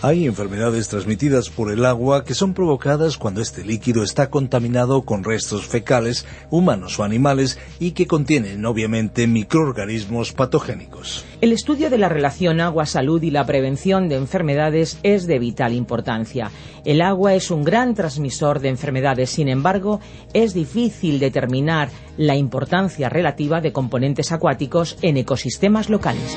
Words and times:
Hay 0.00 0.26
enfermedades 0.26 0.88
transmitidas 0.88 1.50
por 1.50 1.72
el 1.72 1.84
agua 1.84 2.24
que 2.24 2.34
son 2.34 2.54
provocadas 2.54 3.18
cuando 3.18 3.40
este 3.40 3.64
líquido 3.64 4.04
está 4.04 4.30
contaminado 4.30 5.02
con 5.02 5.24
restos 5.24 5.66
fecales, 5.66 6.24
humanos 6.50 7.00
o 7.00 7.02
animales, 7.02 7.58
y 7.80 7.90
que 7.90 8.06
contienen 8.06 8.64
obviamente 8.64 9.26
microorganismos 9.26 10.32
patogénicos. 10.32 11.24
El 11.40 11.52
estudio 11.52 11.90
de 11.90 11.98
la 11.98 12.08
relación 12.08 12.60
agua-salud 12.60 13.20
y 13.24 13.32
la 13.32 13.44
prevención 13.44 14.08
de 14.08 14.14
enfermedades 14.14 15.00
es 15.02 15.26
de 15.26 15.40
vital 15.40 15.72
importancia. 15.72 16.52
El 16.84 17.02
agua 17.02 17.34
es 17.34 17.50
un 17.50 17.64
gran 17.64 17.96
transmisor 17.96 18.60
de 18.60 18.68
enfermedades, 18.68 19.30
sin 19.30 19.48
embargo, 19.48 19.98
es 20.32 20.54
difícil 20.54 21.18
determinar 21.18 21.90
la 22.16 22.36
importancia 22.36 23.08
relativa 23.08 23.60
de 23.60 23.72
componentes 23.72 24.30
acuáticos 24.30 24.96
en 25.02 25.16
ecosistemas 25.16 25.90
locales. 25.90 26.36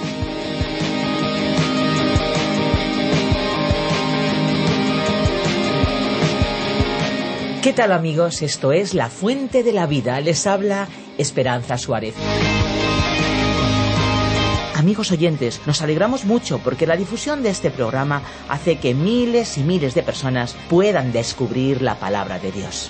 ¿Qué 7.71 7.77
tal 7.77 7.93
amigos? 7.93 8.41
Esto 8.41 8.73
es 8.73 8.93
La 8.93 9.09
Fuente 9.09 9.63
de 9.63 9.71
la 9.71 9.87
Vida. 9.87 10.19
Les 10.19 10.45
habla 10.45 10.89
Esperanza 11.17 11.77
Suárez. 11.77 12.15
Amigos 14.75 15.09
oyentes, 15.13 15.61
nos 15.65 15.81
alegramos 15.81 16.25
mucho 16.25 16.59
porque 16.59 16.85
la 16.85 16.97
difusión 16.97 17.43
de 17.43 17.49
este 17.49 17.71
programa 17.71 18.23
hace 18.49 18.77
que 18.77 18.93
miles 18.93 19.57
y 19.57 19.63
miles 19.63 19.95
de 19.95 20.03
personas 20.03 20.53
puedan 20.69 21.13
descubrir 21.13 21.81
la 21.81 21.95
palabra 21.95 22.39
de 22.39 22.51
Dios. 22.51 22.89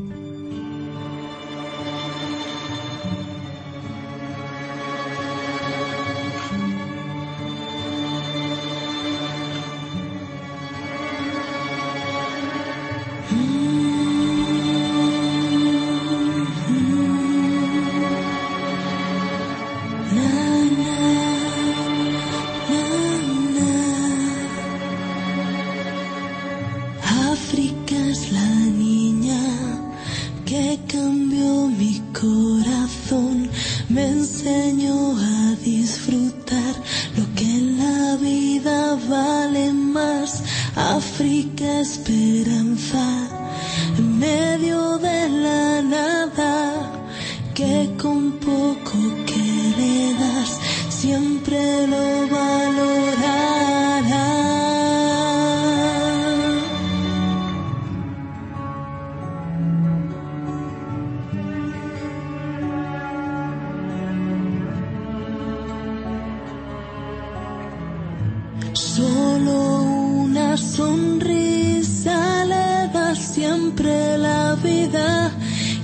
Siempre 73.51 74.17
la 74.17 74.55
vida 74.55 75.31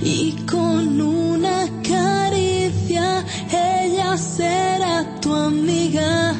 y 0.00 0.32
con 0.50 1.00
una 1.00 1.66
caricia 1.82 3.24
ella 3.50 4.16
será 4.16 5.04
tu 5.20 5.34
amiga 5.34 6.34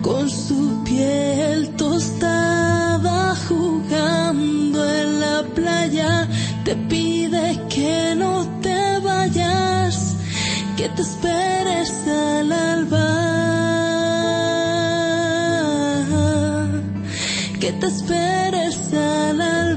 con 0.00 0.30
su 0.30 0.82
piel 0.84 1.70
tostada 1.76 3.34
jugando 3.46 4.78
en 5.00 5.20
la 5.20 5.42
playa 5.54 6.26
te 6.64 6.74
pide 6.76 7.60
que 7.68 8.14
no 8.16 8.46
te 8.62 9.00
vayas 9.00 10.16
que 10.78 10.88
te 10.88 11.02
esperes 11.02 11.92
al 12.08 12.52
alba 12.52 13.08
que 17.60 17.70
te 17.72 17.86
esperes 17.86 18.94
al 18.94 19.40
alba. 19.42 19.69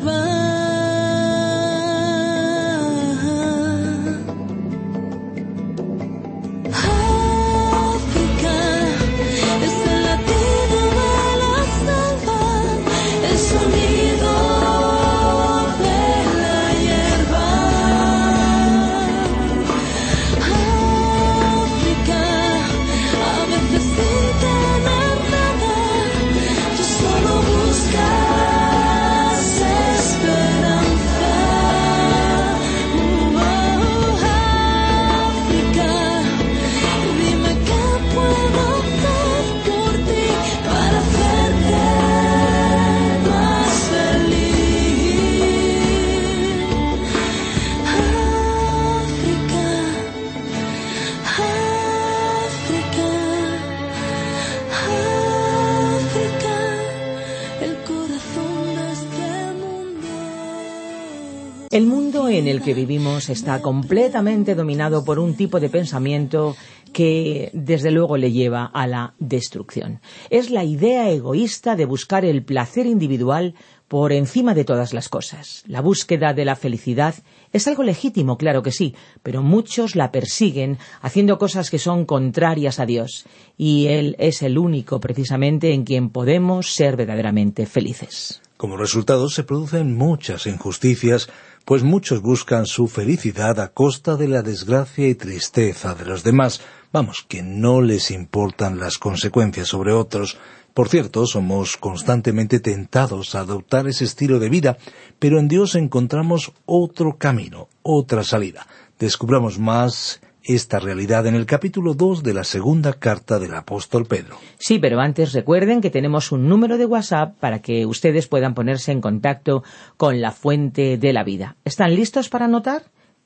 Que 62.63 62.73
vivimos 62.73 63.29
está 63.29 63.61
completamente 63.61 64.55
dominado 64.55 65.03
por 65.03 65.19
un 65.19 65.35
tipo 65.35 65.59
de 65.59 65.69
pensamiento 65.69 66.55
que 66.93 67.49
desde 67.53 67.91
luego 67.91 68.15
le 68.15 68.31
lleva 68.31 68.65
a 68.65 68.87
la 68.87 69.15
destrucción. 69.19 69.99
Es 70.29 70.49
la 70.49 70.63
idea 70.63 71.09
egoísta 71.09 71.75
de 71.75 71.85
buscar 71.85 72.23
el 72.23 72.43
placer 72.43 72.85
individual 72.85 73.55
por 73.89 74.13
encima 74.13 74.53
de 74.53 74.63
todas 74.63 74.93
las 74.93 75.09
cosas. 75.09 75.63
La 75.67 75.81
búsqueda 75.81 76.33
de 76.33 76.45
la 76.45 76.55
felicidad 76.55 77.15
es 77.51 77.67
algo 77.67 77.83
legítimo, 77.83 78.37
claro 78.37 78.63
que 78.63 78.71
sí, 78.71 78.95
pero 79.23 79.43
muchos 79.43 79.95
la 79.95 80.11
persiguen 80.11 80.77
haciendo 81.01 81.37
cosas 81.37 81.69
que 81.69 81.79
son 81.79 82.05
contrarias 82.05 82.79
a 82.79 82.85
Dios, 82.85 83.25
y 83.57 83.87
Él 83.87 84.15
es 84.19 84.41
el 84.41 84.57
único 84.57 84.99
precisamente 84.99 85.73
en 85.73 85.83
quien 85.83 86.09
podemos 86.09 86.73
ser 86.73 86.95
verdaderamente 86.95 87.65
felices. 87.65 88.41
Como 88.57 88.77
resultado 88.77 89.27
se 89.29 89.43
producen 89.43 89.97
muchas 89.97 90.47
injusticias, 90.47 91.29
pues 91.65 91.83
muchos 91.83 92.21
buscan 92.21 92.65
su 92.65 92.87
felicidad 92.87 93.59
a 93.59 93.69
costa 93.69 94.15
de 94.15 94.27
la 94.27 94.41
desgracia 94.41 95.07
y 95.07 95.15
tristeza 95.15 95.95
de 95.95 96.05
los 96.05 96.23
demás, 96.23 96.61
vamos, 96.91 97.25
que 97.27 97.41
no 97.41 97.81
les 97.81 98.11
importan 98.11 98.79
las 98.79 98.97
consecuencias 98.97 99.67
sobre 99.67 99.93
otros, 99.93 100.37
por 100.73 100.89
cierto, 100.89 101.27
somos 101.27 101.77
constantemente 101.77 102.59
tentados 102.59 103.35
a 103.35 103.41
adoptar 103.41 103.87
ese 103.87 104.05
estilo 104.05 104.39
de 104.39 104.49
vida, 104.49 104.77
pero 105.19 105.37
en 105.39 105.47
Dios 105.47 105.75
encontramos 105.75 106.51
otro 106.65 107.17
camino, 107.19 107.67
otra 107.83 108.23
salida. 108.23 108.65
Descubramos 108.97 109.59
más 109.59 110.19
esta 110.43 110.79
realidad 110.79 111.25
en 111.27 111.35
el 111.35 111.45
capítulo 111.45 111.93
2 111.93 112.23
de 112.23 112.33
la 112.33 112.43
segunda 112.43 112.93
carta 112.93 113.39
del 113.39 113.53
apóstol 113.53 114.05
Pedro. 114.05 114.37
Sí, 114.57 114.79
pero 114.79 114.99
antes 114.99 115.33
recuerden 115.33 115.81
que 115.81 115.89
tenemos 115.89 116.31
un 116.31 116.47
número 116.47 116.77
de 116.77 116.85
WhatsApp 116.85 117.37
para 117.39 117.59
que 117.59 117.85
ustedes 117.85 118.27
puedan 118.27 118.53
ponerse 118.53 118.91
en 118.91 119.01
contacto 119.01 119.63
con 119.97 120.21
la 120.21 120.31
fuente 120.31 120.97
de 120.97 121.13
la 121.13 121.23
vida. 121.23 121.55
¿Están 121.63 121.95
listos 121.95 122.29
para 122.29 122.45
anotar? 122.45 122.83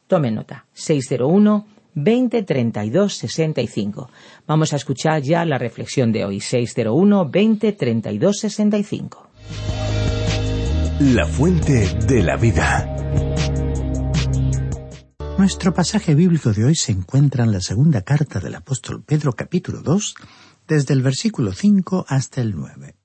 Tomen 0.08 0.36
nota. 0.36 0.66
601 0.74 1.66
20 1.96 2.44
32 2.44 3.14
65. 3.14 4.10
Vamos 4.46 4.74
a 4.74 4.76
escuchar 4.76 5.22
ya 5.22 5.44
la 5.46 5.58
reflexión 5.58 6.12
de 6.12 6.26
hoy. 6.26 6.40
601 6.40 7.30
20 7.30 7.72
32 7.74 8.40
65. 8.40 9.28
La 11.00 11.26
fuente 11.26 11.96
de 12.08 12.24
la 12.24 12.38
vida. 12.38 13.67
Nuestro 15.38 15.74
pasaje 15.74 16.16
bíblico 16.16 16.52
de 16.54 16.66
hoy 16.66 16.76
se 16.76 16.92
encuentra 16.92 17.44
en 17.44 17.52
la 17.52 17.62
segunda 17.62 18.02
carta 18.02 18.40
del 18.40 18.56
apóstol 18.56 19.04
Pedro 19.04 19.34
capítulo 19.34 19.82
2, 19.82 20.16
desde 20.68 20.94
el 20.94 21.02
versículo 21.02 21.54
5 21.54 22.06
hasta 22.08 22.42
el 22.42 22.56
9. 22.56 22.96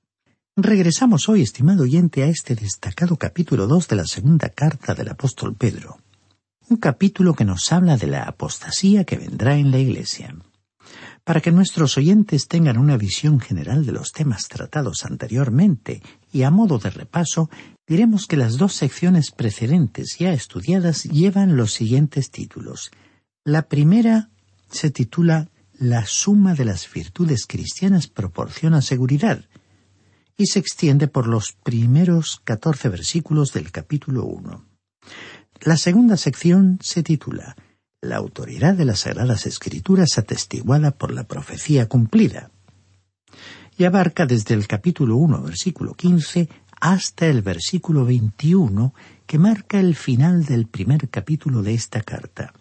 Regresamos 0.55 1.29
hoy, 1.29 1.41
estimado 1.41 1.83
oyente, 1.83 2.23
a 2.23 2.27
este 2.27 2.55
destacado 2.55 3.17
capítulo 3.17 3.67
2 3.67 3.87
de 3.87 3.95
la 3.95 4.05
segunda 4.05 4.49
carta 4.49 4.93
del 4.93 5.09
apóstol 5.09 5.55
Pedro 5.55 5.97
un 6.69 6.77
capítulo 6.77 7.33
que 7.33 7.45
nos 7.45 7.71
habla 7.71 7.97
de 7.97 8.07
la 8.07 8.23
apostasía 8.23 9.03
que 9.03 9.17
vendrá 9.17 9.57
en 9.57 9.71
la 9.71 9.79
Iglesia. 9.79 10.35
Para 11.23 11.39
que 11.39 11.51
nuestros 11.51 11.97
oyentes 11.97 12.47
tengan 12.47 12.77
una 12.77 12.97
visión 12.97 13.39
general 13.39 13.85
de 13.85 13.91
los 13.91 14.11
temas 14.11 14.47
tratados 14.47 15.05
anteriormente 15.05 16.01
y 16.31 16.43
a 16.43 16.51
modo 16.51 16.79
de 16.79 16.89
repaso, 16.89 17.49
diremos 17.87 18.27
que 18.27 18.37
las 18.37 18.57
dos 18.57 18.73
secciones 18.73 19.31
precedentes 19.31 20.17
ya 20.17 20.33
estudiadas 20.33 21.03
llevan 21.03 21.57
los 21.57 21.73
siguientes 21.73 22.31
títulos. 22.31 22.91
La 23.43 23.63
primera 23.63 24.29
se 24.69 24.89
titula 24.89 25.49
La 25.77 26.05
suma 26.05 26.53
de 26.55 26.65
las 26.65 26.91
virtudes 26.91 27.45
cristianas 27.45 28.07
proporciona 28.07 28.81
seguridad 28.81 29.45
y 30.37 30.47
se 30.47 30.59
extiende 30.59 31.07
por 31.07 31.27
los 31.27 31.53
primeros 31.63 32.41
catorce 32.43 32.89
versículos 32.89 33.53
del 33.53 33.71
capítulo 33.71 34.25
1. 34.25 34.65
La 35.61 35.77
segunda 35.77 36.17
sección 36.17 36.79
se 36.81 37.03
titula 37.03 37.55
La 38.01 38.17
autoridad 38.17 38.73
de 38.73 38.85
las 38.85 39.01
Sagradas 39.01 39.45
Escrituras 39.45 40.17
atestiguada 40.17 40.91
por 40.91 41.13
la 41.13 41.25
profecía 41.25 41.87
cumplida 41.87 42.51
y 43.77 43.85
abarca 43.85 44.25
desde 44.25 44.53
el 44.53 44.67
capítulo 44.67 45.15
1, 45.17 45.41
versículo 45.41 45.93
15, 45.93 46.49
hasta 46.83 47.27
el 47.27 47.41
versículo 47.41 48.03
21, 48.03 48.93
que 49.25 49.39
marca 49.39 49.79
el 49.79 49.95
final 49.95 50.43
del 50.43 50.67
primer 50.67 51.07
capítulo 51.07 51.63
de 51.63 51.73
esta 51.73 52.01
carta. 52.01 52.51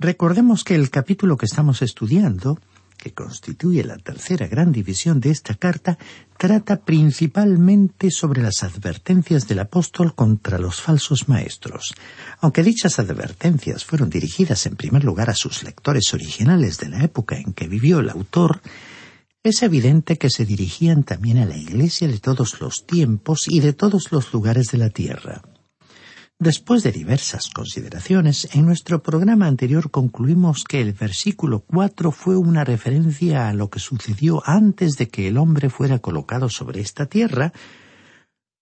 Recordemos 0.00 0.64
que 0.64 0.74
el 0.74 0.90
capítulo 0.90 1.36
que 1.36 1.46
estamos 1.46 1.80
estudiando 1.80 2.58
que 2.96 3.12
constituye 3.12 3.84
la 3.84 3.98
tercera 3.98 4.48
gran 4.48 4.72
división 4.72 5.20
de 5.20 5.30
esta 5.30 5.54
carta, 5.54 5.96
trata 6.38 6.80
principalmente 6.80 8.10
sobre 8.10 8.42
las 8.42 8.64
advertencias 8.64 9.46
del 9.46 9.60
apóstol 9.60 10.14
contra 10.14 10.58
los 10.58 10.80
falsos 10.80 11.28
maestros. 11.28 11.94
Aunque 12.40 12.64
dichas 12.64 12.98
advertencias 12.98 13.84
fueron 13.84 14.10
dirigidas 14.10 14.66
en 14.66 14.74
primer 14.74 15.04
lugar 15.04 15.30
a 15.30 15.34
sus 15.34 15.62
lectores 15.62 16.12
originales 16.14 16.78
de 16.78 16.88
la 16.88 17.04
época 17.04 17.36
en 17.36 17.52
que 17.52 17.68
vivió 17.68 18.00
el 18.00 18.10
autor, 18.10 18.60
es 19.46 19.62
evidente 19.62 20.18
que 20.18 20.30
se 20.30 20.44
dirigían 20.44 21.02
también 21.02 21.38
a 21.38 21.46
la 21.46 21.56
Iglesia 21.56 22.08
de 22.08 22.18
todos 22.18 22.60
los 22.60 22.86
tiempos 22.86 23.46
y 23.48 23.60
de 23.60 23.72
todos 23.72 24.12
los 24.12 24.32
lugares 24.32 24.68
de 24.72 24.78
la 24.78 24.90
tierra. 24.90 25.42
Después 26.38 26.82
de 26.82 26.92
diversas 26.92 27.48
consideraciones, 27.48 28.48
en 28.54 28.66
nuestro 28.66 29.02
programa 29.02 29.46
anterior 29.46 29.90
concluimos 29.90 30.64
que 30.64 30.82
el 30.82 30.92
versículo 30.92 31.60
cuatro 31.60 32.12
fue 32.12 32.36
una 32.36 32.62
referencia 32.62 33.48
a 33.48 33.54
lo 33.54 33.70
que 33.70 33.78
sucedió 33.78 34.42
antes 34.44 34.96
de 34.96 35.08
que 35.08 35.28
el 35.28 35.38
hombre 35.38 35.70
fuera 35.70 35.98
colocado 35.98 36.50
sobre 36.50 36.82
esta 36.82 37.06
tierra, 37.06 37.54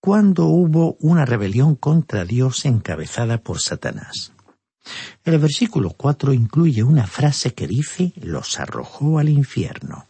cuando 0.01 0.47
hubo 0.47 0.97
una 1.01 1.25
rebelión 1.25 1.75
contra 1.75 2.25
Dios 2.25 2.65
encabezada 2.65 3.39
por 3.39 3.61
Satanás. 3.61 4.33
El 5.25 5.39
versículo 5.39 5.91
cuatro 5.97 6.33
incluye 6.33 6.83
una 6.85 7.07
frase 7.07 7.55
que 7.55 7.67
dice 7.67 8.13
los 8.17 8.61
arrojó 8.61 9.19
al 9.19 9.31
infierno. 9.31 10.07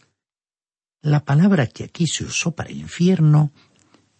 La 1.05 1.23
palabra 1.23 1.67
que 1.67 1.85
aquí 1.85 2.07
se 2.07 2.25
usó 2.25 2.53
para 2.53 2.73
infierno 2.73 3.53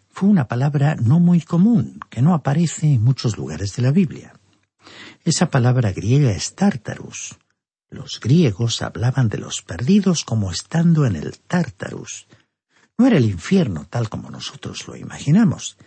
fue 0.07 0.29
una 0.29 0.47
palabra 0.47 0.95
no 0.95 1.19
muy 1.19 1.41
común, 1.41 1.99
que 2.11 2.21
no 2.21 2.35
aparece 2.35 2.85
en 2.85 3.03
muchos 3.03 3.39
lugares 3.39 3.75
de 3.75 3.81
la 3.81 3.89
Biblia. 3.89 4.39
Esa 5.23 5.49
palabra 5.49 5.91
griega 5.93 6.29
es 6.29 6.53
tártarus. 6.53 7.39
Los 7.89 8.19
griegos 8.19 8.83
hablaban 8.83 9.29
de 9.29 9.39
los 9.39 9.63
perdidos 9.63 10.23
como 10.23 10.51
estando 10.51 11.07
en 11.07 11.15
el 11.15 11.39
tártarus. 11.39 12.27
No 12.99 13.07
era 13.07 13.17
el 13.17 13.25
infierno 13.25 13.87
tal 13.89 14.07
como 14.07 14.29
nosotros 14.29 14.87
lo 14.87 14.95
imaginamos. 14.95 15.77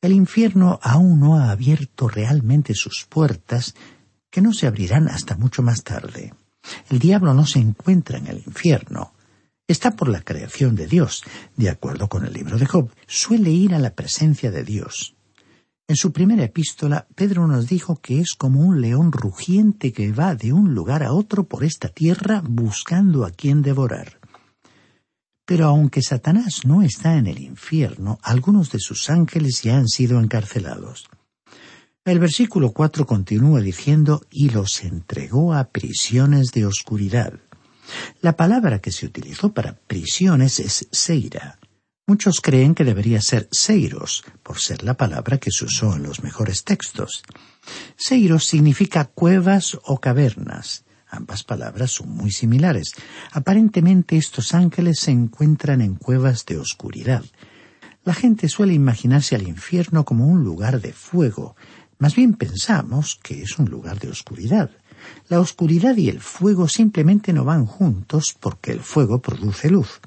El 0.00 0.12
infierno 0.12 0.80
aún 0.82 1.20
no 1.20 1.36
ha 1.36 1.50
abierto 1.50 2.08
realmente 2.08 2.72
sus 2.74 3.04
puertas, 3.04 3.74
que 4.30 4.40
no 4.40 4.54
se 4.54 4.66
abrirán 4.66 5.08
hasta 5.08 5.36
mucho 5.36 5.60
más 5.60 5.84
tarde. 5.84 6.32
El 6.88 6.98
diablo 6.98 7.34
no 7.34 7.44
se 7.44 7.58
encuentra 7.58 8.16
en 8.16 8.28
el 8.28 8.38
infierno, 8.38 9.12
está 9.68 9.96
por 9.96 10.08
la 10.08 10.22
creación 10.22 10.74
de 10.76 10.86
Dios. 10.86 11.22
De 11.56 11.70
acuerdo 11.70 12.08
con 12.08 12.24
el 12.24 12.32
libro 12.32 12.58
de 12.58 12.66
Job, 12.66 12.90
suele 13.06 13.50
ir 13.50 13.74
a 13.74 13.78
la 13.78 13.94
presencia 13.94 14.50
de 14.50 14.62
Dios. 14.62 15.16
En 15.88 15.96
su 15.96 16.12
primera 16.12 16.42
epístola, 16.42 17.06
Pedro 17.14 17.46
nos 17.46 17.68
dijo 17.68 17.96
que 18.00 18.20
es 18.20 18.34
como 18.34 18.60
un 18.60 18.80
león 18.80 19.12
rugiente 19.12 19.92
que 19.92 20.10
va 20.10 20.34
de 20.34 20.52
un 20.52 20.74
lugar 20.74 21.04
a 21.04 21.12
otro 21.12 21.44
por 21.44 21.62
esta 21.62 21.88
tierra 21.88 22.42
buscando 22.44 23.24
a 23.24 23.30
quien 23.30 23.62
devorar. 23.62 24.18
Pero 25.44 25.66
aunque 25.66 26.02
Satanás 26.02 26.62
no 26.64 26.82
está 26.82 27.16
en 27.16 27.28
el 27.28 27.38
infierno, 27.38 28.18
algunos 28.22 28.72
de 28.72 28.80
sus 28.80 29.08
ángeles 29.10 29.62
ya 29.62 29.76
han 29.76 29.86
sido 29.86 30.18
encarcelados. 30.18 31.08
El 32.04 32.18
versículo 32.18 32.72
cuatro 32.72 33.06
continúa 33.06 33.60
diciendo 33.60 34.22
y 34.28 34.50
los 34.50 34.82
entregó 34.82 35.54
a 35.54 35.70
prisiones 35.70 36.50
de 36.50 36.66
oscuridad. 36.66 37.34
La 38.20 38.36
palabra 38.36 38.80
que 38.80 38.92
se 38.92 39.06
utilizó 39.06 39.52
para 39.52 39.74
prisiones 39.74 40.58
es 40.58 40.88
seira. 40.90 41.58
Muchos 42.06 42.40
creen 42.40 42.74
que 42.74 42.84
debería 42.84 43.20
ser 43.20 43.48
seiros, 43.50 44.24
por 44.42 44.60
ser 44.60 44.84
la 44.84 44.96
palabra 44.96 45.38
que 45.38 45.50
se 45.50 45.64
usó 45.64 45.96
en 45.96 46.04
los 46.04 46.22
mejores 46.22 46.64
textos. 46.64 47.22
Seiros 47.96 48.46
significa 48.46 49.04
cuevas 49.04 49.76
o 49.84 50.00
cavernas. 50.00 50.84
Ambas 51.08 51.44
palabras 51.44 51.90
son 51.92 52.10
muy 52.10 52.30
similares. 52.30 52.92
Aparentemente 53.32 54.16
estos 54.16 54.54
ángeles 54.54 55.00
se 55.00 55.10
encuentran 55.10 55.80
en 55.80 55.96
cuevas 55.96 56.46
de 56.46 56.58
oscuridad. 56.58 57.24
La 58.04 58.14
gente 58.14 58.48
suele 58.48 58.72
imaginarse 58.72 59.34
al 59.34 59.46
infierno 59.46 60.04
como 60.04 60.26
un 60.26 60.44
lugar 60.44 60.80
de 60.80 60.92
fuego. 60.92 61.56
Más 61.98 62.14
bien 62.14 62.34
pensamos 62.34 63.18
que 63.20 63.42
es 63.42 63.58
un 63.58 63.68
lugar 63.68 63.98
de 63.98 64.10
oscuridad. 64.10 64.70
La 65.28 65.40
oscuridad 65.40 65.96
y 65.96 66.08
el 66.08 66.20
fuego 66.20 66.68
simplemente 66.68 67.32
no 67.32 67.44
van 67.44 67.66
juntos 67.66 68.36
porque 68.38 68.72
el 68.72 68.80
fuego 68.80 69.20
produce 69.20 69.70
luz. 69.70 70.00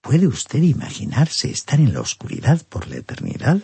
¿Puede 0.00 0.26
usted 0.26 0.62
imaginarse 0.62 1.50
estar 1.50 1.80
en 1.80 1.92
la 1.92 2.00
oscuridad 2.00 2.64
por 2.66 2.88
la 2.88 2.96
eternidad? 2.96 3.60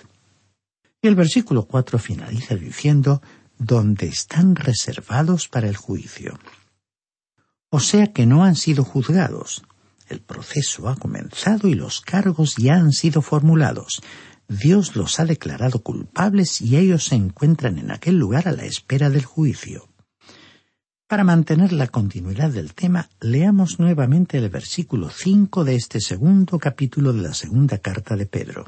Y 1.01 1.09
el 1.09 1.15
versículo 1.15 1.67
cuatro 1.67 1.99
finaliza 1.99 2.55
diciendo 2.57 3.23
donde 3.59 4.07
están 4.07 4.57
reservados 4.57 5.49
para 5.49 5.69
el 5.69 5.77
juicio. 5.77 6.39
O 7.71 7.81
sea 7.81 8.13
que 8.13 8.27
no 8.27 8.45
han 8.45 8.57
sido 8.57 8.85
juzgados. 8.85 9.63
El 10.09 10.21
proceso 10.21 10.89
ha 10.89 10.97
comenzado 10.97 11.69
y 11.69 11.75
los 11.75 12.01
cargos 12.01 12.57
ya 12.57 12.75
han 12.75 12.93
sido 12.93 13.23
formulados. 13.23 14.03
Dios 14.49 14.97
los 14.97 15.19
ha 15.19 15.25
declarado 15.25 15.83
culpables 15.83 16.61
y 16.61 16.77
ellos 16.77 17.05
se 17.05 17.15
encuentran 17.15 17.79
en 17.79 17.91
aquel 17.91 18.19
lugar 18.19 18.47
a 18.49 18.53
la 18.53 18.65
espera 18.65 19.09
del 19.09 19.25
juicio. 19.25 19.89
Para 21.15 21.23
mantener 21.23 21.73
la 21.73 21.87
continuidad 21.87 22.51
del 22.51 22.75
tema, 22.75 23.09
leamos 23.21 23.79
nuevamente 23.79 24.37
el 24.37 24.49
versículo 24.49 25.11
5 25.11 25.63
de 25.63 25.77
este 25.77 26.01
segundo 26.01 26.59
capítulo 26.59 27.13
de 27.13 27.23
la 27.23 27.35
segunda 27.35 27.79
carta 27.79 28.17
de 28.17 28.27
Pedro. 28.27 28.65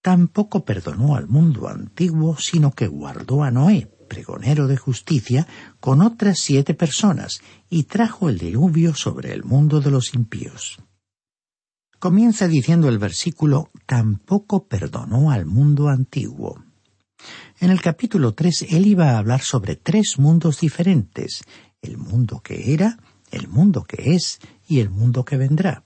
Tampoco 0.00 0.64
perdonó 0.64 1.16
al 1.16 1.28
mundo 1.28 1.68
antiguo, 1.68 2.38
sino 2.38 2.70
que 2.70 2.86
guardó 2.86 3.42
a 3.42 3.50
Noé, 3.50 3.90
pregonero 4.08 4.66
de 4.66 4.78
justicia, 4.78 5.46
con 5.80 6.00
otras 6.00 6.38
siete 6.38 6.72
personas, 6.72 7.42
y 7.68 7.82
trajo 7.82 8.30
el 8.30 8.38
diluvio 8.38 8.94
sobre 8.94 9.34
el 9.34 9.44
mundo 9.44 9.82
de 9.82 9.90
los 9.90 10.14
impíos. 10.14 10.78
Comienza 11.98 12.48
diciendo 12.48 12.88
el 12.88 12.96
versículo, 12.96 13.68
tampoco 13.84 14.66
perdonó 14.66 15.30
al 15.30 15.44
mundo 15.44 15.90
antiguo. 15.90 16.63
En 17.64 17.70
el 17.70 17.80
capítulo 17.80 18.34
3 18.34 18.66
él 18.72 18.86
iba 18.86 19.12
a 19.12 19.18
hablar 19.18 19.40
sobre 19.40 19.74
tres 19.74 20.18
mundos 20.18 20.60
diferentes, 20.60 21.44
el 21.80 21.96
mundo 21.96 22.42
que 22.44 22.74
era, 22.74 22.98
el 23.30 23.48
mundo 23.48 23.84
que 23.84 24.14
es 24.14 24.38
y 24.68 24.80
el 24.80 24.90
mundo 24.90 25.24
que 25.24 25.38
vendrá. 25.38 25.82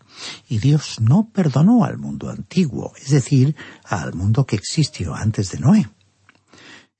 Y 0.49 0.59
Dios 0.59 1.01
no 1.01 1.31
perdonó 1.33 1.85
al 1.85 1.97
mundo 1.97 2.31
antiguo, 2.31 2.95
es 3.01 3.11
decir, 3.11 3.55
al 3.85 4.13
mundo 4.15 4.45
que 4.45 4.57
existió 4.57 5.15
antes 5.15 5.53
de 5.53 5.61
Noé. 5.61 5.89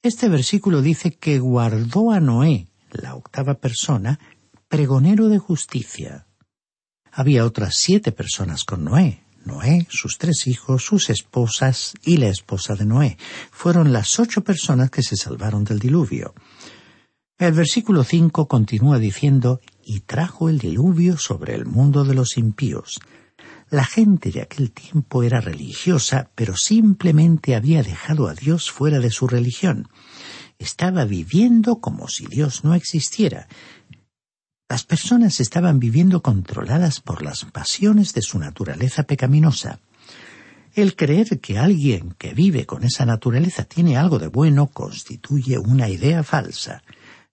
Este 0.01 0.29
versículo 0.29 0.81
dice 0.81 1.11
que 1.11 1.41
guardó 1.41 2.13
a 2.13 2.21
Noé, 2.21 2.69
la 2.93 3.17
octava 3.17 3.55
persona, 3.55 4.21
pregonero 4.69 5.27
de 5.29 5.39
justicia. 5.39 6.29
Había 7.11 7.45
otras 7.45 7.75
siete 7.75 8.13
personas 8.13 8.63
con 8.63 8.85
Noé. 8.85 9.25
Noé, 9.49 9.87
sus 9.91 10.19
tres 10.19 10.47
hijos, 10.47 10.85
sus 10.85 11.11
esposas 11.11 11.95
y 12.05 12.19
la 12.19 12.29
esposa 12.29 12.77
de 12.77 12.85
Noé. 12.87 13.19
Fueron 13.51 13.93
las 13.93 14.21
ocho 14.21 14.45
personas 14.45 14.91
que 14.91 15.03
se 15.03 15.17
salvaron 15.17 15.65
del 15.65 15.81
diluvio. 15.81 16.35
El 17.39 17.53
versículo 17.53 18.05
cinco 18.05 18.47
continúa 18.47 18.99
diciendo 18.99 19.61
y 19.85 20.01
trajo 20.01 20.49
el 20.49 20.59
diluvio 20.59 21.17
sobre 21.17 21.55
el 21.55 21.67
mundo 21.67 22.05
de 22.05 22.15
los 22.15 22.37
impíos. 22.37 23.01
La 23.71 23.85
gente 23.85 24.31
de 24.31 24.43
aquel 24.43 24.71
tiempo 24.71 25.23
era 25.23 25.41
religiosa, 25.41 26.31
pero 26.35 26.55
simplemente 26.57 27.55
había 27.55 27.83
dejado 27.83 28.29
a 28.29 28.35
Dios 28.35 28.71
fuera 28.71 28.99
de 28.99 29.11
su 29.11 29.27
religión. 29.27 29.89
Estaba 30.59 31.05
viviendo 31.05 31.81
como 31.81 32.09
si 32.09 32.27
Dios 32.27 32.65
no 32.65 32.75
existiera, 32.75 33.47
las 34.69 34.85
personas 34.85 35.41
estaban 35.41 35.81
viviendo 35.81 36.21
controladas 36.21 37.01
por 37.01 37.23
las 37.23 37.45
pasiones 37.47 38.13
de 38.13 38.21
su 38.21 38.39
naturaleza 38.39 39.05
pecaminosa. 39.05 39.81
El 40.75 40.95
creer 40.95 41.41
que 41.41 41.59
alguien 41.59 42.15
que 42.19 42.35
vive 42.35 42.67
con 42.67 42.85
esa 42.85 43.07
naturaleza 43.07 43.65
tiene 43.65 43.97
algo 43.97 44.19
de 44.19 44.29
bueno 44.29 44.67
constituye 44.67 45.59
una 45.59 45.89
idea 45.89 46.23
falsa. 46.23 46.83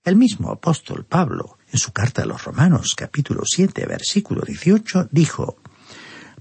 El 0.03 0.15
mismo 0.15 0.49
apóstol 0.49 1.05
Pablo, 1.05 1.57
en 1.71 1.77
su 1.77 1.91
carta 1.91 2.23
a 2.23 2.25
los 2.25 2.43
Romanos 2.45 2.95
capítulo 2.95 3.41
7 3.45 3.85
versículo 3.85 4.41
18, 4.41 5.09
dijo, 5.11 5.57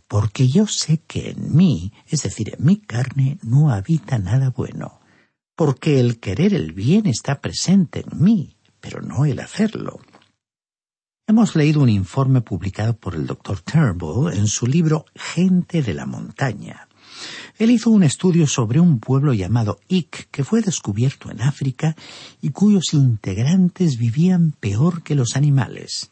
Porque 0.07 0.47
yo 0.47 0.69
sé 0.69 1.03
que 1.09 1.31
en 1.31 1.57
mí, 1.57 1.93
es 2.07 2.23
decir, 2.23 2.55
en 2.57 2.65
mi 2.65 2.77
carne, 2.77 3.39
no 3.43 3.71
habita 3.71 4.19
nada 4.19 4.51
bueno, 4.51 5.01
porque 5.57 5.99
el 5.99 6.21
querer 6.21 6.55
el 6.55 6.73
bien 6.73 7.07
está 7.07 7.41
presente 7.41 8.05
en 8.07 8.23
mí, 8.23 8.57
pero 8.81 9.01
no 9.03 9.25
el 9.25 9.41
hacerlo. 9.41 9.99
Hemos 11.27 11.57
leído 11.57 11.81
un 11.81 11.89
informe 11.89 12.43
publicado 12.43 12.95
por 12.95 13.15
el 13.15 13.27
Dr. 13.27 13.63
Turnbull 13.63 14.35
en 14.35 14.47
su 14.47 14.67
libro 14.67 15.07
Gente 15.15 15.83
de 15.83 15.95
la 15.95 16.05
Montaña. 16.05 16.87
Él 17.59 17.71
hizo 17.71 17.89
un 17.89 18.03
estudio 18.03 18.47
sobre 18.47 18.79
un 18.79 19.01
pueblo 19.01 19.33
llamado 19.33 19.81
Ik 19.89 20.29
que 20.31 20.45
fue 20.45 20.61
descubierto 20.61 21.31
en 21.31 21.41
África 21.41 21.97
y 22.43 22.51
cuyos 22.51 22.93
integrantes 22.93 23.97
vivían 23.97 24.53
peor 24.61 25.03
que 25.03 25.15
los 25.15 25.35
animales. 25.35 26.11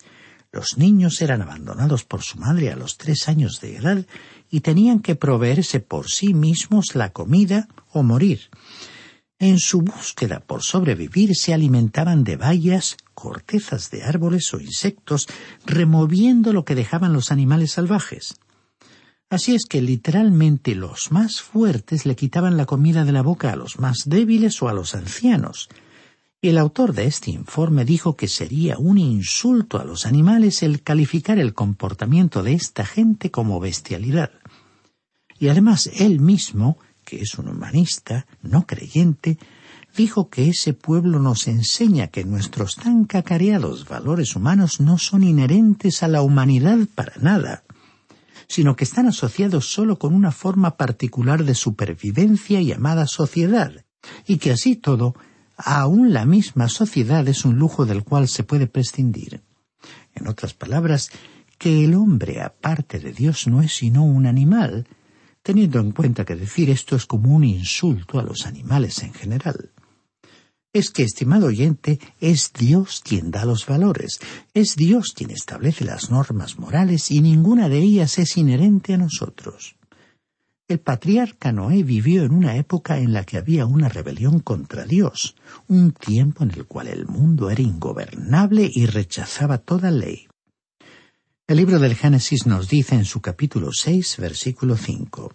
Los 0.50 0.78
niños 0.78 1.20
eran 1.20 1.42
abandonados 1.42 2.04
por 2.04 2.22
su 2.22 2.38
madre 2.38 2.72
a 2.72 2.76
los 2.76 2.96
tres 2.96 3.28
años 3.28 3.60
de 3.60 3.76
edad 3.76 4.06
y 4.50 4.60
tenían 4.60 5.00
que 5.00 5.14
proveerse 5.14 5.80
por 5.80 6.08
sí 6.08 6.32
mismos 6.32 6.94
la 6.94 7.10
comida 7.10 7.68
o 7.92 8.02
morir. 8.02 8.48
En 9.38 9.58
su 9.58 9.82
búsqueda 9.82 10.40
por 10.40 10.62
sobrevivir 10.62 11.36
se 11.36 11.52
alimentaban 11.52 12.24
de 12.24 12.36
bayas, 12.36 12.96
cortezas 13.14 13.90
de 13.90 14.02
árboles 14.02 14.52
o 14.54 14.60
insectos, 14.60 15.26
removiendo 15.64 16.52
lo 16.52 16.64
que 16.64 16.74
dejaban 16.74 17.12
los 17.12 17.30
animales 17.30 17.72
salvajes. 17.72 18.34
Así 19.30 19.54
es 19.54 19.64
que 19.64 19.80
literalmente 19.80 20.74
los 20.74 21.10
más 21.10 21.40
fuertes 21.40 22.04
le 22.04 22.16
quitaban 22.16 22.56
la 22.56 22.66
comida 22.66 23.04
de 23.04 23.12
la 23.12 23.22
boca 23.22 23.52
a 23.52 23.56
los 23.56 23.78
más 23.78 24.02
débiles 24.04 24.60
o 24.62 24.68
a 24.68 24.74
los 24.74 24.94
ancianos. 24.94 25.68
Y 26.40 26.48
el 26.48 26.58
autor 26.58 26.92
de 26.92 27.06
este 27.06 27.30
informe 27.30 27.84
dijo 27.84 28.16
que 28.16 28.28
sería 28.28 28.76
un 28.78 28.98
insulto 28.98 29.78
a 29.78 29.84
los 29.84 30.04
animales 30.04 30.62
el 30.62 30.82
calificar 30.82 31.38
el 31.38 31.54
comportamiento 31.54 32.42
de 32.42 32.52
esta 32.54 32.84
gente 32.84 33.30
como 33.30 33.60
bestialidad. 33.60 34.32
Y 35.38 35.48
además 35.48 35.88
él 35.94 36.20
mismo 36.20 36.78
que 37.04 37.20
es 37.20 37.34
un 37.34 37.48
humanista 37.48 38.26
no 38.42 38.66
creyente, 38.66 39.38
dijo 39.96 40.28
que 40.28 40.48
ese 40.48 40.72
pueblo 40.72 41.18
nos 41.18 41.46
enseña 41.48 42.08
que 42.08 42.24
nuestros 42.24 42.76
tan 42.76 43.04
cacareados 43.04 43.88
valores 43.88 44.36
humanos 44.36 44.80
no 44.80 44.98
son 44.98 45.22
inherentes 45.22 46.02
a 46.02 46.08
la 46.08 46.22
humanidad 46.22 46.78
para 46.94 47.14
nada, 47.20 47.64
sino 48.48 48.76
que 48.76 48.84
están 48.84 49.06
asociados 49.06 49.72
solo 49.72 49.98
con 49.98 50.14
una 50.14 50.32
forma 50.32 50.76
particular 50.76 51.44
de 51.44 51.54
supervivencia 51.54 52.60
llamada 52.60 53.06
sociedad, 53.06 53.84
y 54.26 54.38
que 54.38 54.52
así 54.52 54.76
todo, 54.76 55.14
aún 55.56 56.12
la 56.12 56.24
misma 56.24 56.68
sociedad 56.68 57.26
es 57.28 57.44
un 57.44 57.56
lujo 57.56 57.86
del 57.86 58.04
cual 58.04 58.28
se 58.28 58.44
puede 58.44 58.66
prescindir. 58.66 59.42
En 60.14 60.28
otras 60.28 60.54
palabras, 60.54 61.10
que 61.58 61.84
el 61.84 61.94
hombre 61.94 62.42
aparte 62.42 62.98
de 62.98 63.12
Dios 63.12 63.46
no 63.46 63.62
es 63.62 63.72
sino 63.72 64.04
un 64.04 64.26
animal, 64.26 64.86
teniendo 65.42 65.80
en 65.80 65.92
cuenta 65.92 66.24
que 66.24 66.36
decir 66.36 66.70
esto 66.70 66.96
es 66.96 67.06
como 67.06 67.34
un 67.34 67.44
insulto 67.44 68.18
a 68.18 68.22
los 68.22 68.46
animales 68.46 69.02
en 69.02 69.12
general. 69.12 69.70
Es 70.72 70.90
que, 70.90 71.02
estimado 71.02 71.48
oyente, 71.48 72.00
es 72.18 72.52
Dios 72.54 73.02
quien 73.04 73.30
da 73.30 73.44
los 73.44 73.66
valores, 73.66 74.20
es 74.54 74.74
Dios 74.74 75.12
quien 75.14 75.30
establece 75.30 75.84
las 75.84 76.10
normas 76.10 76.58
morales 76.58 77.10
y 77.10 77.20
ninguna 77.20 77.68
de 77.68 77.78
ellas 77.78 78.18
es 78.18 78.38
inherente 78.38 78.94
a 78.94 78.96
nosotros. 78.98 79.76
El 80.68 80.80
patriarca 80.80 81.52
Noé 81.52 81.82
vivió 81.82 82.22
en 82.22 82.32
una 82.32 82.56
época 82.56 82.96
en 82.96 83.12
la 83.12 83.24
que 83.24 83.36
había 83.36 83.66
una 83.66 83.90
rebelión 83.90 84.40
contra 84.40 84.86
Dios, 84.86 85.36
un 85.68 85.92
tiempo 85.92 86.42
en 86.44 86.52
el 86.52 86.64
cual 86.64 86.88
el 86.88 87.06
mundo 87.06 87.50
era 87.50 87.60
ingobernable 87.60 88.70
y 88.72 88.86
rechazaba 88.86 89.58
toda 89.58 89.90
ley. 89.90 90.26
El 91.46 91.58
libro 91.58 91.80
del 91.80 91.96
Génesis 91.96 92.46
nos 92.46 92.68
dice 92.68 92.94
en 92.94 93.04
su 93.04 93.20
capítulo 93.20 93.72
seis, 93.72 94.16
versículo 94.16 94.78
cinco 94.78 95.34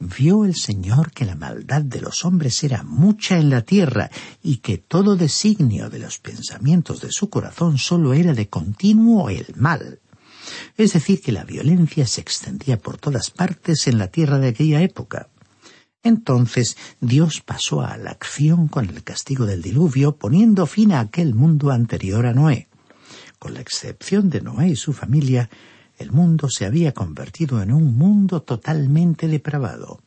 Vio 0.00 0.44
el 0.44 0.54
Señor 0.54 1.10
que 1.10 1.24
la 1.24 1.34
maldad 1.34 1.82
de 1.82 2.00
los 2.00 2.24
hombres 2.24 2.62
era 2.62 2.84
mucha 2.84 3.38
en 3.38 3.50
la 3.50 3.62
tierra 3.62 4.10
y 4.42 4.58
que 4.58 4.78
todo 4.78 5.16
designio 5.16 5.90
de 5.90 5.98
los 5.98 6.18
pensamientos 6.18 7.00
de 7.00 7.10
su 7.10 7.30
corazón 7.30 7.78
sólo 7.78 8.14
era 8.14 8.32
de 8.32 8.48
continuo 8.48 9.28
el 9.28 9.46
mal. 9.56 9.98
Es 10.76 10.92
decir, 10.92 11.20
que 11.20 11.32
la 11.32 11.44
violencia 11.44 12.06
se 12.06 12.20
extendía 12.20 12.78
por 12.78 12.98
todas 12.98 13.30
partes 13.30 13.88
en 13.88 13.98
la 13.98 14.06
tierra 14.06 14.38
de 14.38 14.48
aquella 14.48 14.82
época. 14.82 15.28
Entonces 16.04 16.76
Dios 17.00 17.40
pasó 17.40 17.80
a 17.80 17.96
la 17.96 18.10
acción 18.10 18.68
con 18.68 18.88
el 18.88 19.02
castigo 19.02 19.46
del 19.46 19.62
diluvio, 19.62 20.16
poniendo 20.16 20.66
fin 20.66 20.92
a 20.92 21.00
aquel 21.00 21.34
mundo 21.34 21.72
anterior 21.72 22.24
a 22.26 22.32
Noé. 22.32 22.68
Con 23.40 23.54
la 23.54 23.60
excepción 23.60 24.30
de 24.30 24.40
Noé 24.42 24.68
y 24.68 24.76
su 24.76 24.92
familia, 24.92 25.50
el 25.98 26.12
mundo 26.12 26.48
se 26.48 26.64
había 26.64 26.92
convertido 26.92 27.60
en 27.62 27.72
un 27.72 27.96
mundo 27.96 28.42
totalmente 28.42 29.26
depravado. 29.26 30.00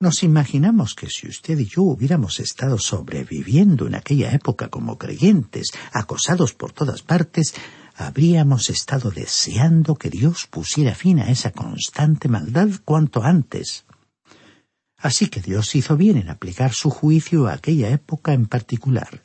Nos 0.00 0.22
imaginamos 0.22 0.94
que 0.94 1.08
si 1.08 1.28
usted 1.28 1.58
y 1.58 1.66
yo 1.66 1.82
hubiéramos 1.82 2.38
estado 2.38 2.78
sobreviviendo 2.78 3.86
en 3.86 3.94
aquella 3.94 4.32
época 4.32 4.68
como 4.68 4.98
creyentes, 4.98 5.68
acosados 5.92 6.52
por 6.54 6.72
todas 6.72 7.02
partes, 7.02 7.54
habríamos 7.96 8.70
estado 8.70 9.10
deseando 9.10 9.94
que 9.96 10.10
Dios 10.10 10.46
pusiera 10.50 10.94
fin 10.94 11.20
a 11.20 11.30
esa 11.30 11.52
constante 11.52 12.28
maldad 12.28 12.68
cuanto 12.84 13.22
antes. 13.22 13.84
Así 14.98 15.28
que 15.28 15.40
Dios 15.40 15.74
hizo 15.74 15.96
bien 15.96 16.18
en 16.18 16.28
aplicar 16.28 16.72
su 16.72 16.90
juicio 16.90 17.46
a 17.46 17.54
aquella 17.54 17.90
época 17.90 18.32
en 18.32 18.46
particular 18.46 19.22